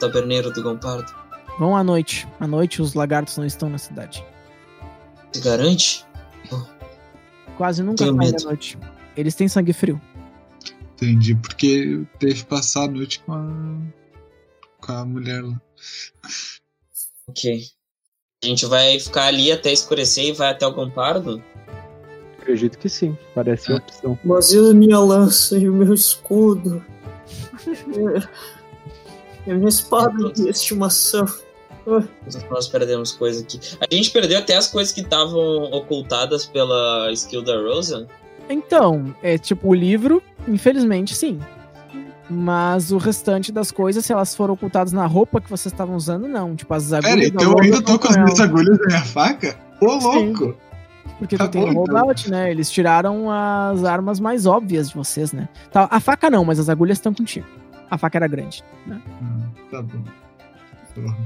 [0.00, 1.10] taberneiro do Gompardo.
[1.58, 2.26] Vão à noite.
[2.38, 4.24] À noite os lagartos não estão na cidade.
[5.32, 6.06] Se garante?
[7.56, 8.78] Quase nunca Tenho da noite.
[9.16, 10.00] Eles têm sangue frio.
[10.94, 13.46] Entendi, porque teve que passar a noite com a.
[14.80, 15.60] com a mulher lá.
[17.28, 17.62] Ok.
[18.42, 21.42] A gente vai ficar ali até escurecer e vai até o Gompardo?
[22.38, 23.74] Acredito que sim, parece É.
[23.74, 24.18] a opção.
[24.24, 26.84] Mas e a minha lança e o meu escudo?
[29.46, 31.26] E a minha espada de estimação.
[32.50, 33.58] Nós perdemos coisa aqui.
[33.80, 38.06] A gente perdeu até as coisas que estavam ocultadas pela skill da Rosa.
[38.50, 41.38] Então, é tipo o livro, infelizmente sim.
[42.30, 46.28] Mas o restante das coisas, se elas foram ocultadas na roupa que vocês estavam usando,
[46.28, 46.54] não.
[46.54, 47.14] Tipo, as agulhas.
[47.14, 49.56] Pera, então eu ainda tô com as minhas agulhas na minha faca?
[49.80, 50.32] Ô, Sim.
[50.32, 50.54] louco!
[51.18, 51.82] Porque Tá tu tem o então.
[51.82, 52.50] holdout, né?
[52.50, 55.48] Eles tiraram as armas mais óbvias de vocês, né?
[55.72, 57.46] Tá, a faca não, mas as agulhas estão contigo.
[57.90, 58.62] A faca era grande.
[58.86, 59.00] Né?
[59.22, 60.04] Hum, tá bom.
[60.94, 61.16] Porra.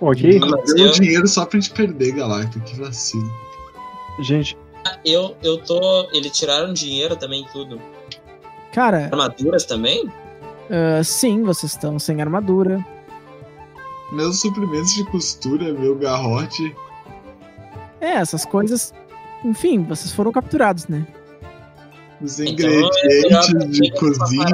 [0.00, 2.58] Ok, Mas Deu eu, dinheiro só pra gente perder, Galacta.
[2.60, 3.32] Que vacilo.
[4.20, 4.56] gente,
[5.04, 6.08] eu, eu tô.
[6.12, 7.80] Eles tiraram dinheiro também, tudo.
[8.72, 10.10] Cara, Armaduras também?
[10.70, 12.84] Ah, sim, vocês estão sem armadura.
[14.12, 16.74] Meus suprimentos de costura, meu garrote.
[18.00, 18.92] É, essas coisas.
[19.44, 21.06] Enfim, vocês foram capturados, né?
[22.20, 24.46] Os Então, ingredientes pra de cozinha.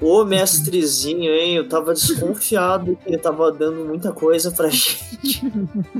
[0.00, 1.56] Ô, mestrezinho, hein?
[1.56, 5.42] Eu tava desconfiado que ele tava dando muita coisa pra gente.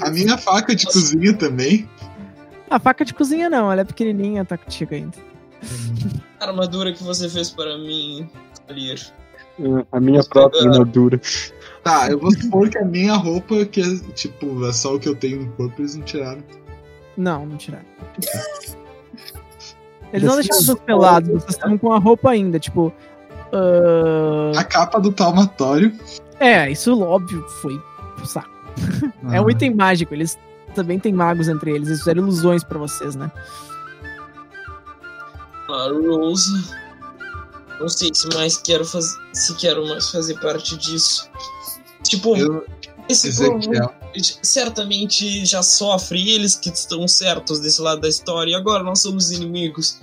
[0.01, 1.89] A minha faca de cozinha também.
[2.71, 5.19] A faca de cozinha não, ela é pequenininha, tá contigo ainda.
[6.39, 8.29] A armadura que você fez para mim,
[8.69, 9.13] Alir.
[9.93, 11.21] A minha própria armadura.
[11.83, 15.09] Tá, eu vou supor que a minha roupa, que é tipo, é só o que
[15.09, 16.43] eu tenho no corpo, eles não tiraram.
[17.17, 17.85] Não, não tiraram.
[20.13, 22.93] Eles não deixaram vocês pelados, vocês estão com a roupa ainda, tipo.
[23.53, 25.93] Ah, A capa do palmatório.
[26.39, 27.81] É, isso óbvio foi
[28.17, 28.51] pro saco.
[29.33, 30.39] É um Ah, item mágico, eles
[30.75, 33.31] também têm magos entre eles, eles fizeram ilusões pra vocês, né?
[35.69, 36.51] A Rose.
[37.79, 39.17] Não sei se mais quero fazer.
[39.33, 41.29] Se quero mais fazer parte disso.
[42.03, 42.67] Tipo, Eu,
[43.09, 43.95] esse povo Ezequiel,
[44.43, 48.53] certamente já sofre eles que estão certos desse lado da história.
[48.53, 50.01] E agora nós somos inimigos.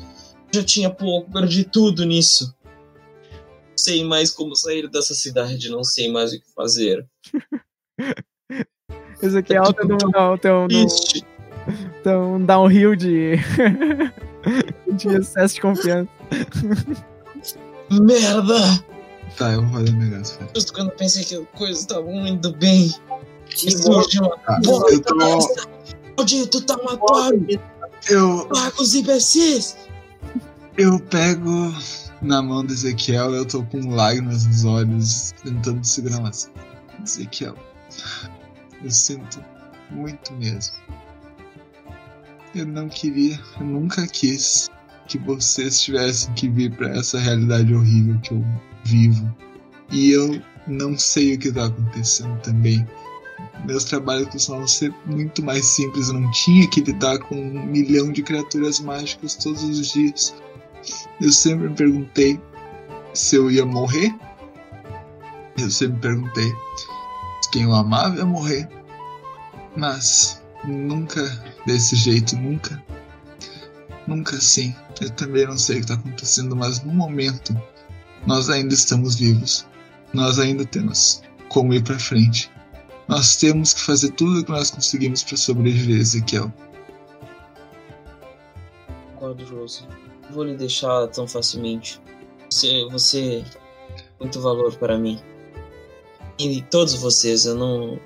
[0.51, 2.55] Já tinha pouco, perdi tudo nisso.
[3.77, 7.05] Não sei mais como sair dessa cidade, não sei mais o que fazer.
[9.21, 11.23] Esse aqui é o teu, não, teu, Triste.
[12.03, 13.35] teu um downhill de.
[14.93, 16.09] de excesso de confiança.
[17.91, 18.83] Merda!
[19.37, 20.39] Tá, eu vou fazer um negócio.
[20.39, 20.49] velho.
[20.55, 22.91] Justo quando eu pensei que as coisas estavam indo bem.
[23.45, 25.15] Que surge uma Tá, porra eu tô.
[26.17, 27.61] Maldito tamatório!
[28.09, 29.77] Eu, Paga os imbecis!
[30.79, 31.71] eu pego
[32.21, 36.51] na mão do Ezequiel, eu tô com lágrimas nos olhos, tentando segurar umas.
[37.03, 37.55] Ezequiel,
[38.83, 39.43] eu sinto
[39.91, 40.75] muito mesmo.
[42.55, 44.69] Eu não queria, eu nunca quis
[45.07, 48.43] que vocês tivessem que vir pra essa realidade horrível que eu
[48.83, 49.35] vivo.
[49.91, 52.85] E eu não sei o que tá acontecendo também.
[53.65, 58.11] Meus trabalhos costumavam ser muito mais simples, eu não tinha que lidar com um milhão
[58.11, 60.33] de criaturas mágicas todos os dias.
[61.19, 62.39] Eu sempre me perguntei
[63.13, 64.13] se eu ia morrer.
[65.57, 66.53] Eu sempre me perguntei
[67.41, 68.67] se quem eu amava ia morrer.
[69.75, 71.21] Mas nunca
[71.65, 72.81] desse jeito, nunca.
[74.07, 74.75] Nunca assim.
[75.01, 77.55] Eu também não sei o que está acontecendo, mas no momento
[78.25, 79.65] nós ainda estamos vivos.
[80.13, 82.51] Nós ainda temos como ir para frente.
[83.07, 86.51] Nós temos que fazer tudo o que nós conseguimos para sobreviver, Ezequiel.
[89.13, 89.83] Concordo, Rose.
[90.27, 91.99] Não vou lhe deixar tão facilmente.
[92.49, 93.43] Você, você
[94.19, 95.19] muito valor para mim.
[96.39, 97.99] E todos vocês, eu não.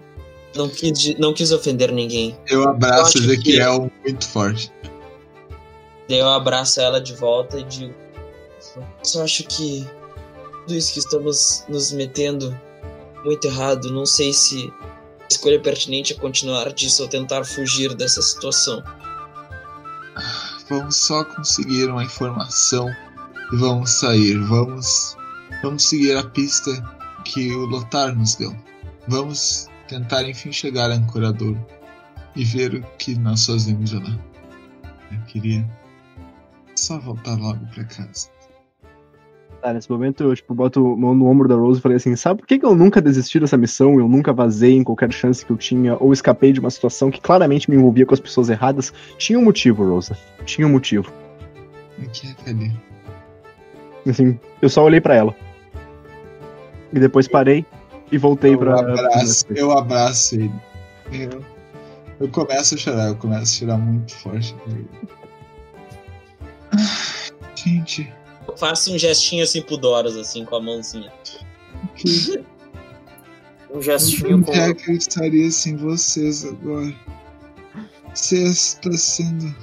[0.55, 2.37] Não quis, não quis ofender ninguém.
[2.47, 4.71] Eu Eu abraço que- Ezequiel muito forte.
[6.09, 7.93] Daí eu abraço ela de volta e digo:
[9.03, 9.87] Só acho que
[10.61, 12.57] tudo isso que estamos nos metendo
[13.23, 13.91] muito errado.
[13.91, 14.71] Não sei se
[15.21, 18.83] a escolha pertinente é continuar disso ou tentar fugir dessa situação.
[20.71, 22.89] Vamos só conseguir uma informação
[23.51, 24.37] e vamos sair.
[24.37, 25.17] Vamos,
[25.61, 26.71] vamos seguir a pista
[27.25, 28.55] que o Lotar nos deu.
[29.05, 31.57] Vamos tentar enfim chegar a Ancorador
[32.37, 34.17] e ver o que nós fazemos lá.
[35.11, 35.69] Eu queria
[36.73, 38.29] só voltar logo pra casa.
[39.61, 42.15] Tá, nesse momento eu, tipo, boto a mão no ombro da Rose e falei assim,
[42.15, 43.99] sabe por que, que eu nunca desisti dessa missão?
[43.99, 47.21] Eu nunca vazei em qualquer chance que eu tinha, ou escapei de uma situação que
[47.21, 48.91] claramente me envolvia com as pessoas erradas?
[49.19, 50.17] Tinha um motivo, Rosa.
[50.45, 51.13] Tinha um motivo.
[52.01, 52.71] Aqui é cadê?
[54.09, 55.35] Assim, eu só olhei pra ela.
[56.91, 57.63] E depois parei
[58.11, 58.79] e voltei Eu pra.
[58.79, 60.51] abraço, eu abraço ele.
[61.11, 61.45] Eu,
[62.19, 64.55] eu começo a chorar, eu começo a chorar muito forte.
[66.71, 68.11] Ah, Gente,
[68.57, 71.11] faço um gestinho assim pudoros, assim, com a mãozinha.
[71.95, 72.43] que
[73.73, 74.51] Um gestinho com.
[74.51, 76.93] É que eu estaria sem vocês agora?
[78.13, 79.55] Vocês está sendo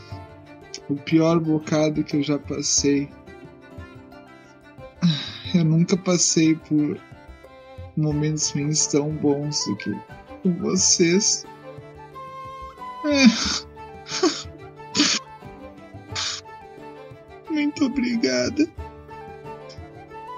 [0.89, 3.09] o pior bocado que eu já passei.
[5.55, 6.99] Eu nunca passei por
[7.97, 9.93] momentos ruins tão bons do que
[10.43, 11.45] com vocês.
[13.05, 14.57] É.
[17.79, 18.68] Muito obrigada.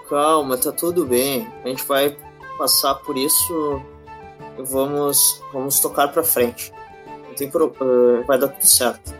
[0.09, 1.49] Calma, tá tudo bem.
[1.65, 2.17] A gente vai
[2.59, 3.83] passar por isso
[4.59, 6.73] e vamos, vamos tocar pra frente.
[7.27, 7.75] Não tem pro...
[7.81, 9.15] eh, vai dar tudo certo.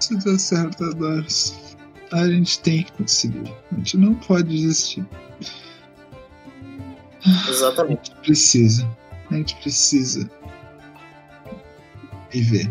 [0.00, 1.76] Se der certo, Adonis.
[2.12, 3.54] A gente tem que conseguir.
[3.70, 5.04] A gente não pode desistir.
[7.26, 8.08] A Exatamente.
[8.08, 8.88] gente precisa.
[9.30, 10.30] A gente precisa
[12.30, 12.70] viver.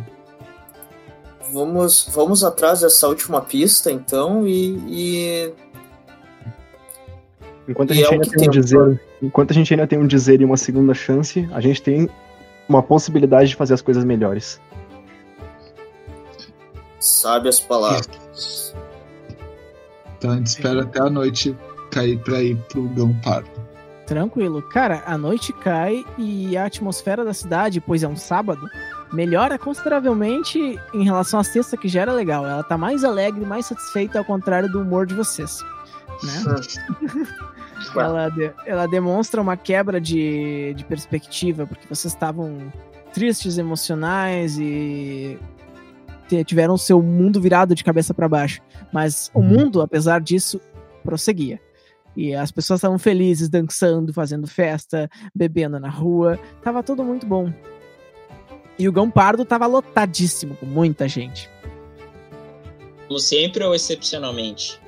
[1.52, 5.54] Vamos, vamos atrás dessa última pista, então, e, e
[7.68, 10.08] Enquanto a E gente é ainda tem um dizer, enquanto a gente ainda tem um
[10.08, 12.10] dizer e uma segunda chance, a gente tem
[12.68, 14.60] uma possibilidade de fazer as coisas melhores.
[17.00, 18.76] Sabe as palavras.
[20.18, 21.56] Então a gente espera até a noite
[21.92, 23.50] cair pra ir pro Gão Pardo.
[24.06, 24.62] Tranquilo.
[24.62, 28.62] Cara, a noite cai e a atmosfera da cidade, pois é um sábado,
[29.12, 32.46] melhora consideravelmente em relação à sexta, que já era legal.
[32.46, 35.60] Ela tá mais alegre, mais satisfeita, ao contrário do humor de vocês.
[36.24, 37.26] Né?
[37.96, 42.72] ela, de- ela demonstra uma quebra de, de perspectiva, porque vocês estavam
[43.14, 45.38] tristes, emocionais e
[46.46, 48.62] tiveram seu mundo virado de cabeça para baixo.
[48.94, 50.62] Mas o mundo, apesar disso,
[51.04, 51.60] prosseguia.
[52.16, 56.40] E as pessoas estavam felizes, dançando, fazendo festa, bebendo na rua.
[56.62, 57.52] Tava tudo muito bom.
[58.82, 61.48] E o Gão Pardo tava lotadíssimo, com muita gente.
[63.08, 64.82] Como sempre ou excepcionalmente?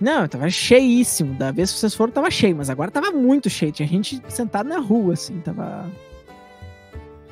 [0.00, 1.34] Não, tava cheíssimo.
[1.34, 3.70] Da vez que vocês foram, tava cheio, mas agora tava muito cheio.
[3.70, 5.90] Tinha gente sentada na rua, assim, tava.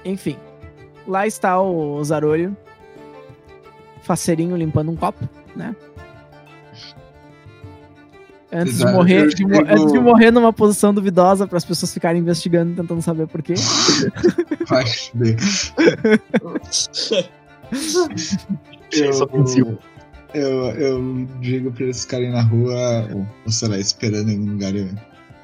[0.04, 0.36] Enfim.
[1.08, 2.54] Lá está o Zarolho.
[4.02, 5.74] Faceirinho limpando um copo, né?
[8.54, 12.20] Antes de, morrer, Eu de antes de morrer numa posição duvidosa para as pessoas ficarem
[12.20, 13.54] investigando, tentando saber por quê.
[19.22, 19.78] Ofensivo.
[20.34, 24.50] eu, eu digo pra eles ficarem na rua, ou, ou sei lá, esperando em algum
[24.52, 24.74] lugar.
[24.74, 24.90] Eu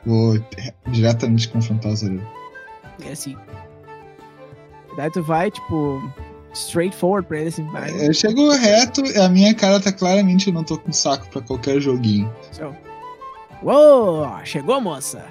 [0.04, 0.38] vou
[0.88, 2.26] diretamente confrontar os Zarulho.
[3.06, 3.34] É assim.
[4.98, 6.02] Daí tu vai, tipo,
[6.52, 7.90] straightforward pra ele, assim, vai.
[8.06, 11.40] Eu chego reto e a minha cara tá claramente eu não tô com saco pra
[11.40, 12.30] qualquer joguinho.
[12.52, 12.76] Então,
[13.62, 15.24] Uou, chegou, moça.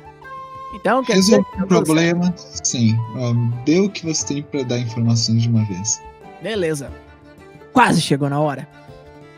[0.73, 1.37] Então, quer dizer...
[1.37, 2.93] Resolve o problema, sim.
[3.15, 6.01] Um, dê o que você tem pra dar informações de uma vez.
[6.41, 6.91] Beleza.
[7.71, 8.67] Quase chegou na hora.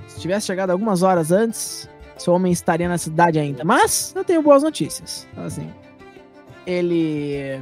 [0.07, 1.87] Se tivesse chegado algumas horas antes,
[2.17, 3.63] seu homem estaria na cidade ainda.
[3.63, 5.27] Mas eu tenho boas notícias.
[5.37, 5.69] Assim,
[6.65, 7.61] ele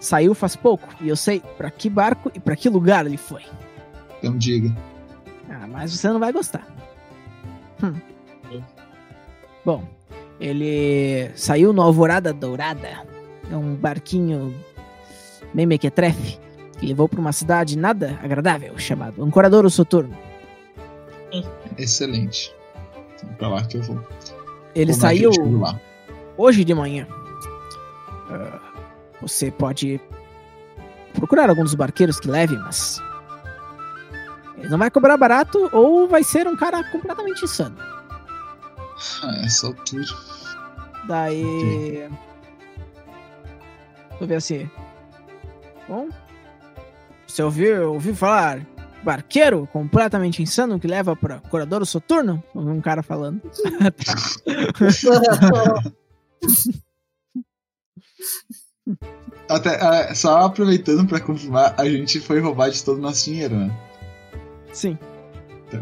[0.00, 3.42] saiu faz pouco e eu sei pra que barco e pra que lugar ele foi.
[4.18, 4.74] Então diga.
[5.48, 6.66] Ah, mas você não vai gostar.
[7.82, 7.94] Hum.
[9.64, 9.84] Bom,
[10.40, 13.06] ele saiu no Alvorada Dourada.
[13.50, 14.54] É um barquinho
[15.54, 16.38] bem mequetrefe
[16.78, 20.16] que levou para uma cidade nada agradável chamado Ancoradouro Soturno.
[21.78, 22.54] Excelente.
[23.14, 24.00] Então pra lá que eu vou.
[24.74, 25.30] Ele Como saiu
[26.36, 27.06] hoje de manhã.
[28.30, 28.60] Ah,
[29.22, 30.00] você pode
[31.14, 33.00] procurar algum dos barqueiros que leve, mas
[34.58, 37.76] ele não vai cobrar barato ou vai ser um cara completamente insano.
[39.22, 40.06] Ah, essa altura.
[41.06, 42.08] Daí.
[44.10, 44.70] Deixa eu ver assim.
[45.88, 46.08] Bom.
[47.26, 48.66] Você ouviu, ouviu falar
[49.02, 52.42] barqueiro completamente insano que leva pra Coradouro Soturno?
[52.54, 53.40] Ouvi um cara falando.
[59.48, 63.56] Até, ah, só aproveitando pra confirmar, a gente foi roubar de todo o nosso dinheiro,
[63.56, 63.70] né?
[64.72, 64.98] Sim.
[65.70, 65.78] Tá.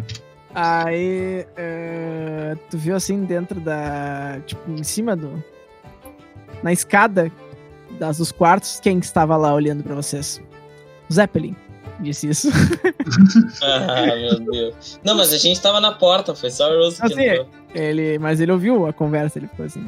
[0.55, 1.47] Aí.
[1.57, 4.41] é, tu viu assim dentro da.
[4.47, 5.43] Tipo, em cima do.
[6.63, 7.31] Na escada
[7.99, 10.41] das, dos quartos, quem estava lá olhando pra vocês?
[11.13, 11.55] Zeppelin.
[12.01, 12.49] Disse isso.
[13.63, 14.99] Ah, meu Deus.
[15.05, 17.49] Não, mas a gente tava na porta, foi só o Rose que Assim, entrou.
[17.75, 19.87] Ele, mas ele ouviu a conversa, ele ficou assim.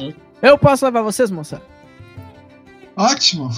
[0.00, 0.12] Hum.
[0.40, 1.60] Eu posso levar vocês, moça?
[2.96, 3.50] Ótimo!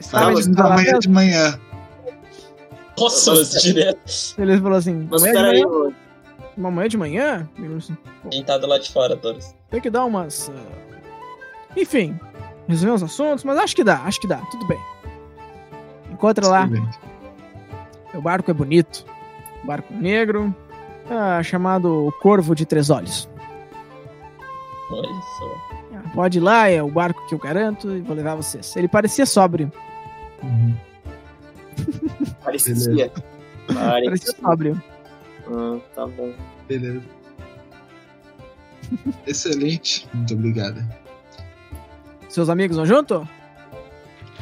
[0.00, 1.58] Sabem mas de de manhã.
[3.00, 4.34] Nossa, mas direto.
[4.38, 5.94] Ele falou assim, Mas de peraí, manhã?
[6.56, 7.48] Uma manhã de manhã?
[7.76, 7.96] Assim,
[8.30, 9.54] Quem tá do lado de fora, Torres?
[9.70, 10.50] tem que dar umas...
[10.50, 10.98] ah,
[11.76, 12.18] Enfim,
[12.68, 14.78] resolver uns assuntos, mas acho que dá, acho que dá, tudo bem.
[16.10, 16.68] Encontra lá,
[18.14, 19.04] o barco é bonito.
[19.64, 20.54] Barco negro,
[21.08, 23.28] ah, chamado Corvo de Três Olhos.
[24.90, 25.78] Olha só.
[25.94, 28.74] Ah, Pode ir lá, é o barco que eu garanto e vou levar vocês.
[28.76, 29.70] Ele parecia sóbrio,
[30.42, 30.74] Uhum.
[32.44, 32.74] parecia.
[32.74, 33.10] parecia
[34.04, 34.32] Parecia.
[34.40, 34.82] sóbrio.
[35.46, 36.32] Ah, tá bom.
[36.68, 37.02] Beleza.
[39.26, 40.08] Excelente.
[40.12, 40.86] Muito obrigada.
[42.28, 43.28] Seus amigos vão junto?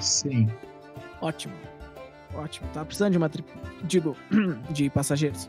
[0.01, 0.51] Sim.
[1.21, 1.55] Ótimo.
[2.35, 2.69] Ótimo.
[2.73, 3.45] Tá precisando de uma tri...
[3.85, 4.17] Digo,
[4.71, 5.49] de passageiros.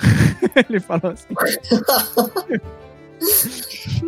[0.68, 1.28] Ele falou assim.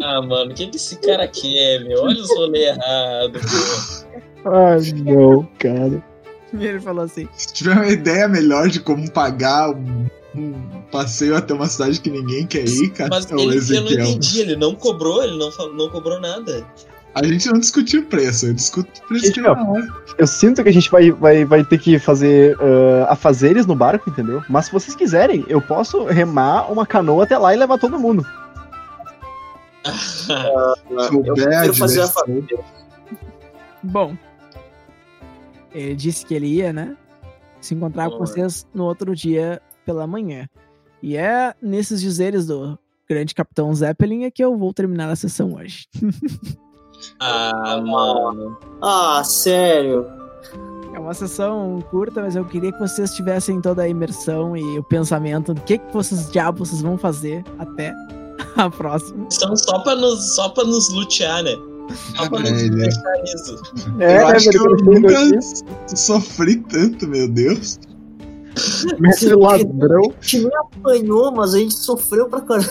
[0.02, 2.04] Ah, mano, o que, que esse cara quer, meu?
[2.04, 4.48] Olha os rolês errados, pô.
[4.48, 6.02] Ai, não, cara.
[6.52, 7.28] E ele falou assim.
[7.36, 12.10] Se tiver uma ideia melhor de como pagar um, um passeio até uma cidade que
[12.10, 15.50] ninguém quer ir, cara, Mas é ele, eu não entendi, ele não cobrou, ele não,
[15.52, 16.66] falou- não cobrou nada.
[17.12, 19.88] A gente não discutiu preço, eu discuto o preço na hora.
[20.16, 24.08] Eu sinto que a gente vai, vai, vai ter que fazer ah, afazeres no barco,
[24.08, 24.42] entendeu?
[24.48, 28.24] Mas se vocês quiserem, eu posso remar uma canoa até lá e levar todo mundo.
[31.10, 32.60] O eu bad, prefiro fazer a família.
[33.82, 34.14] Bom,
[35.72, 36.96] ele disse que ele ia, né?
[37.60, 38.26] Se encontrar com Boa.
[38.26, 40.48] vocês no outro dia pela manhã.
[41.02, 45.54] E é nesses dizeres do grande capitão Zeppelin é que eu vou terminar a sessão
[45.54, 45.86] hoje.
[47.18, 48.58] Ah, mano.
[48.82, 50.06] Ah, sério.
[50.94, 54.84] É uma sessão curta, mas eu queria que vocês tivessem toda a imersão e o
[54.84, 57.94] pensamento do que, que vocês diabos vocês vão fazer até
[58.56, 59.26] a próxima.
[59.30, 61.56] São só pra nos, só pra nos lutear, né?
[61.94, 62.88] Só pra nos É, né?
[64.00, 65.16] É, eu né, acho que eu nunca
[65.94, 67.78] sofri tanto, meu Deus.
[68.98, 70.12] Mestre ladrão.
[70.18, 72.68] A gente nem apanhou, mas a gente sofreu pra caramba.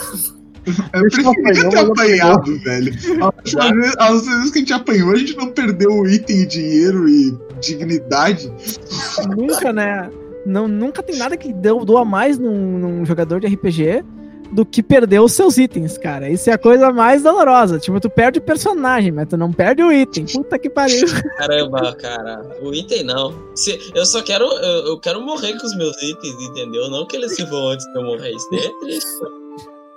[0.92, 2.92] Eu apanhou, ter apanhado, velho.
[3.54, 7.08] As vezes- As vezes que a gente apanhou, a gente não perdeu o item, dinheiro
[7.08, 8.52] e dignidade.
[9.36, 10.10] nunca, né?
[10.46, 14.04] Não, nunca tem nada que deu, doa mais num, num jogador de RPG
[14.50, 16.28] do que perder os seus itens, cara.
[16.28, 17.78] Isso é a coisa mais dolorosa.
[17.78, 20.26] Tipo, tu perde o personagem, mas tu não perde o item.
[20.26, 21.06] Puta que pariu.
[21.38, 22.42] Caramba, cara.
[22.60, 23.34] O item não.
[23.54, 24.44] Se, eu só quero.
[24.44, 26.90] Eu, eu quero morrer com os meus itens, entendeu?
[26.90, 28.30] Não que eles se vão antes de eu morrer.
[28.30, 29.10] Isso daí é triste.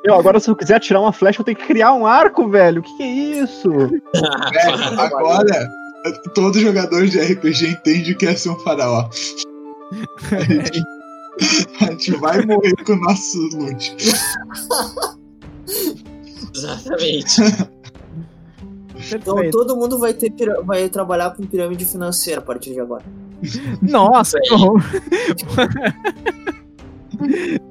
[0.03, 2.81] Eu, agora, se eu quiser atirar uma flecha, eu tenho que criar um arco, velho.
[2.81, 3.07] O que, que é
[3.43, 3.69] isso?
[3.69, 4.01] Velho,
[4.99, 5.69] agora,
[6.35, 9.09] todo jogador de RPG entende o que é ser um faraó.
[11.81, 13.95] A gente, vai morrer com o nosso loot.
[16.55, 17.41] Exatamente.
[19.11, 19.57] Então Perfeito.
[19.57, 23.03] todo mundo vai ter pira- vai trabalhar com pirâmide financeira a partir de agora.
[23.81, 24.81] Nossa, que horror.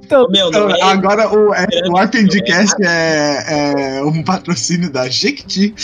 [0.05, 0.83] então, Meu, não é.
[0.83, 5.75] Agora o, é, o Arpendcast é, é um patrocínio da Jequiti.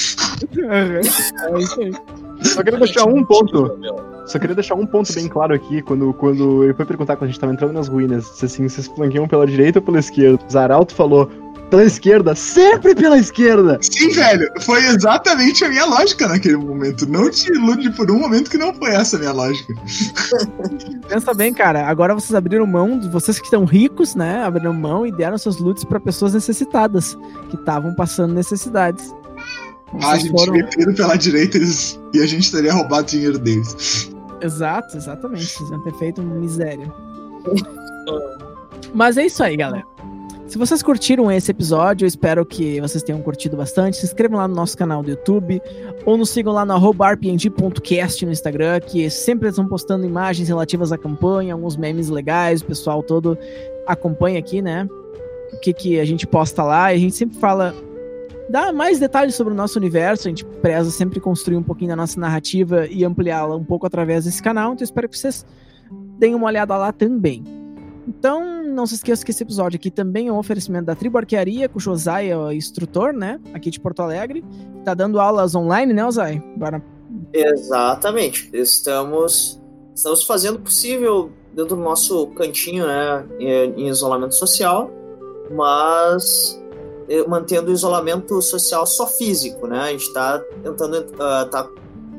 [0.69, 1.01] é
[1.59, 1.93] isso aí.
[2.43, 3.79] Só queria deixar um ponto.
[4.27, 7.33] Só queria deixar um ponto bem claro aqui, quando, quando ele foi perguntar quando a
[7.33, 10.39] gente tava entrando nas ruínas, se assim, vocês flanqueiam pela direita ou pela esquerda.
[10.51, 11.31] Zaralto falou,
[11.71, 13.79] pela esquerda, sempre pela esquerda!
[13.81, 17.09] Sim, velho, foi exatamente a minha lógica naquele momento.
[17.09, 19.75] Não te ilude por um momento que não foi essa a minha lógica.
[21.09, 21.87] Pensa bem, cara.
[21.87, 24.43] Agora vocês abriram mão, vocês que estão ricos, né?
[24.45, 27.17] Abriram mão e deram seus loots pra pessoas necessitadas,
[27.51, 29.15] que estavam passando necessidades.
[29.95, 33.07] A Vocês gente foram- teria ido pela direita eles- e a gente teria roubado o
[33.11, 34.11] dinheiro deles.
[34.41, 35.47] Exato, exatamente.
[35.47, 36.93] Vocês iam ter feito uma miséria.
[38.95, 39.85] Mas é isso aí, galera.
[40.47, 43.99] Se vocês curtiram esse episódio, eu espero que vocês tenham curtido bastante.
[43.99, 45.61] Se inscrevam lá no nosso canal do YouTube
[46.07, 50.91] ou nos sigam lá no arroba rpng.cast no Instagram, que sempre estão postando imagens relativas
[50.91, 53.37] à campanha, alguns memes legais, o pessoal todo
[53.87, 54.89] acompanha aqui, né?
[55.53, 56.93] O que, que a gente posta lá.
[56.95, 57.75] E a gente sempre fala.
[58.49, 61.97] Dá mais detalhes sobre o nosso universo, a gente preza sempre construir um pouquinho da
[61.97, 65.45] nossa narrativa e ampliá-la um pouco através desse canal, então espero que vocês
[66.19, 67.45] deem uma olhada lá também.
[68.07, 71.69] Então, não se esqueça que esse episódio aqui também é um oferecimento da Tribo Arquearia,
[71.69, 73.39] com o Josai é o instrutor, né?
[73.53, 74.43] Aqui de Porto Alegre.
[74.83, 76.43] Tá dando aulas online, né, Josai?
[76.57, 76.83] Agora,
[77.33, 78.49] Exatamente.
[78.53, 79.61] Estamos,
[79.95, 84.91] estamos fazendo o possível dentro do nosso cantinho, né, em, isolamento social,
[85.51, 86.61] mas
[87.27, 89.81] mantendo o isolamento social só físico, né?
[89.81, 91.69] A gente está tentando, ah, tá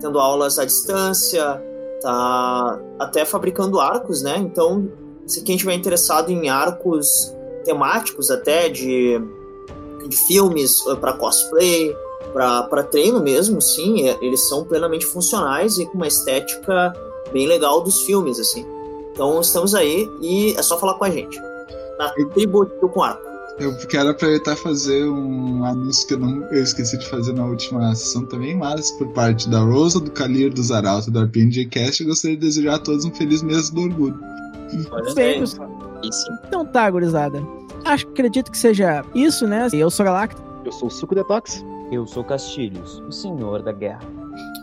[0.02, 1.62] tendo aulas à distância,
[2.02, 4.38] tá até fabricando arcos, né?
[4.38, 4.90] Então,
[5.28, 7.34] se quem tiver interessado em arcos
[7.64, 9.22] temáticos até de,
[10.08, 11.96] de filmes para cosplay,
[12.34, 16.94] para treino mesmo, sim, é- eles são plenamente funcionais e com uma estética
[17.32, 18.66] bem legal dos filmes, assim.
[19.12, 21.40] Então estamos aí e é só falar com a gente.
[21.98, 23.29] Na tribo Tio com arco.
[23.60, 27.46] Eu quero aproveitar e fazer um anúncio que eu, não, eu esqueci de fazer na
[27.46, 32.02] última sessão também, mas por parte da Rosa, do Calir, do Zaralto e do RPGcast,
[32.02, 34.18] eu gostaria de desejar a todos um feliz mês do orgulho.
[36.04, 36.32] Isso.
[36.48, 37.44] Então tá, gurizada.
[37.84, 39.68] Acho, acredito que seja isso, né?
[39.74, 40.42] Eu sou Galacta.
[40.64, 41.66] Eu sou o Suco Detox.
[41.92, 44.02] Eu sou Castilhos, o senhor da guerra.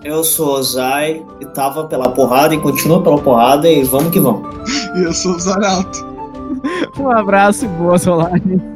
[0.04, 4.46] Eu sou Ozai e tava pela porrada e continua pela porrada e vamos que vamos.
[4.96, 6.06] E eu sou o Zaralto.
[6.98, 8.75] Um abraço e boa, Solane.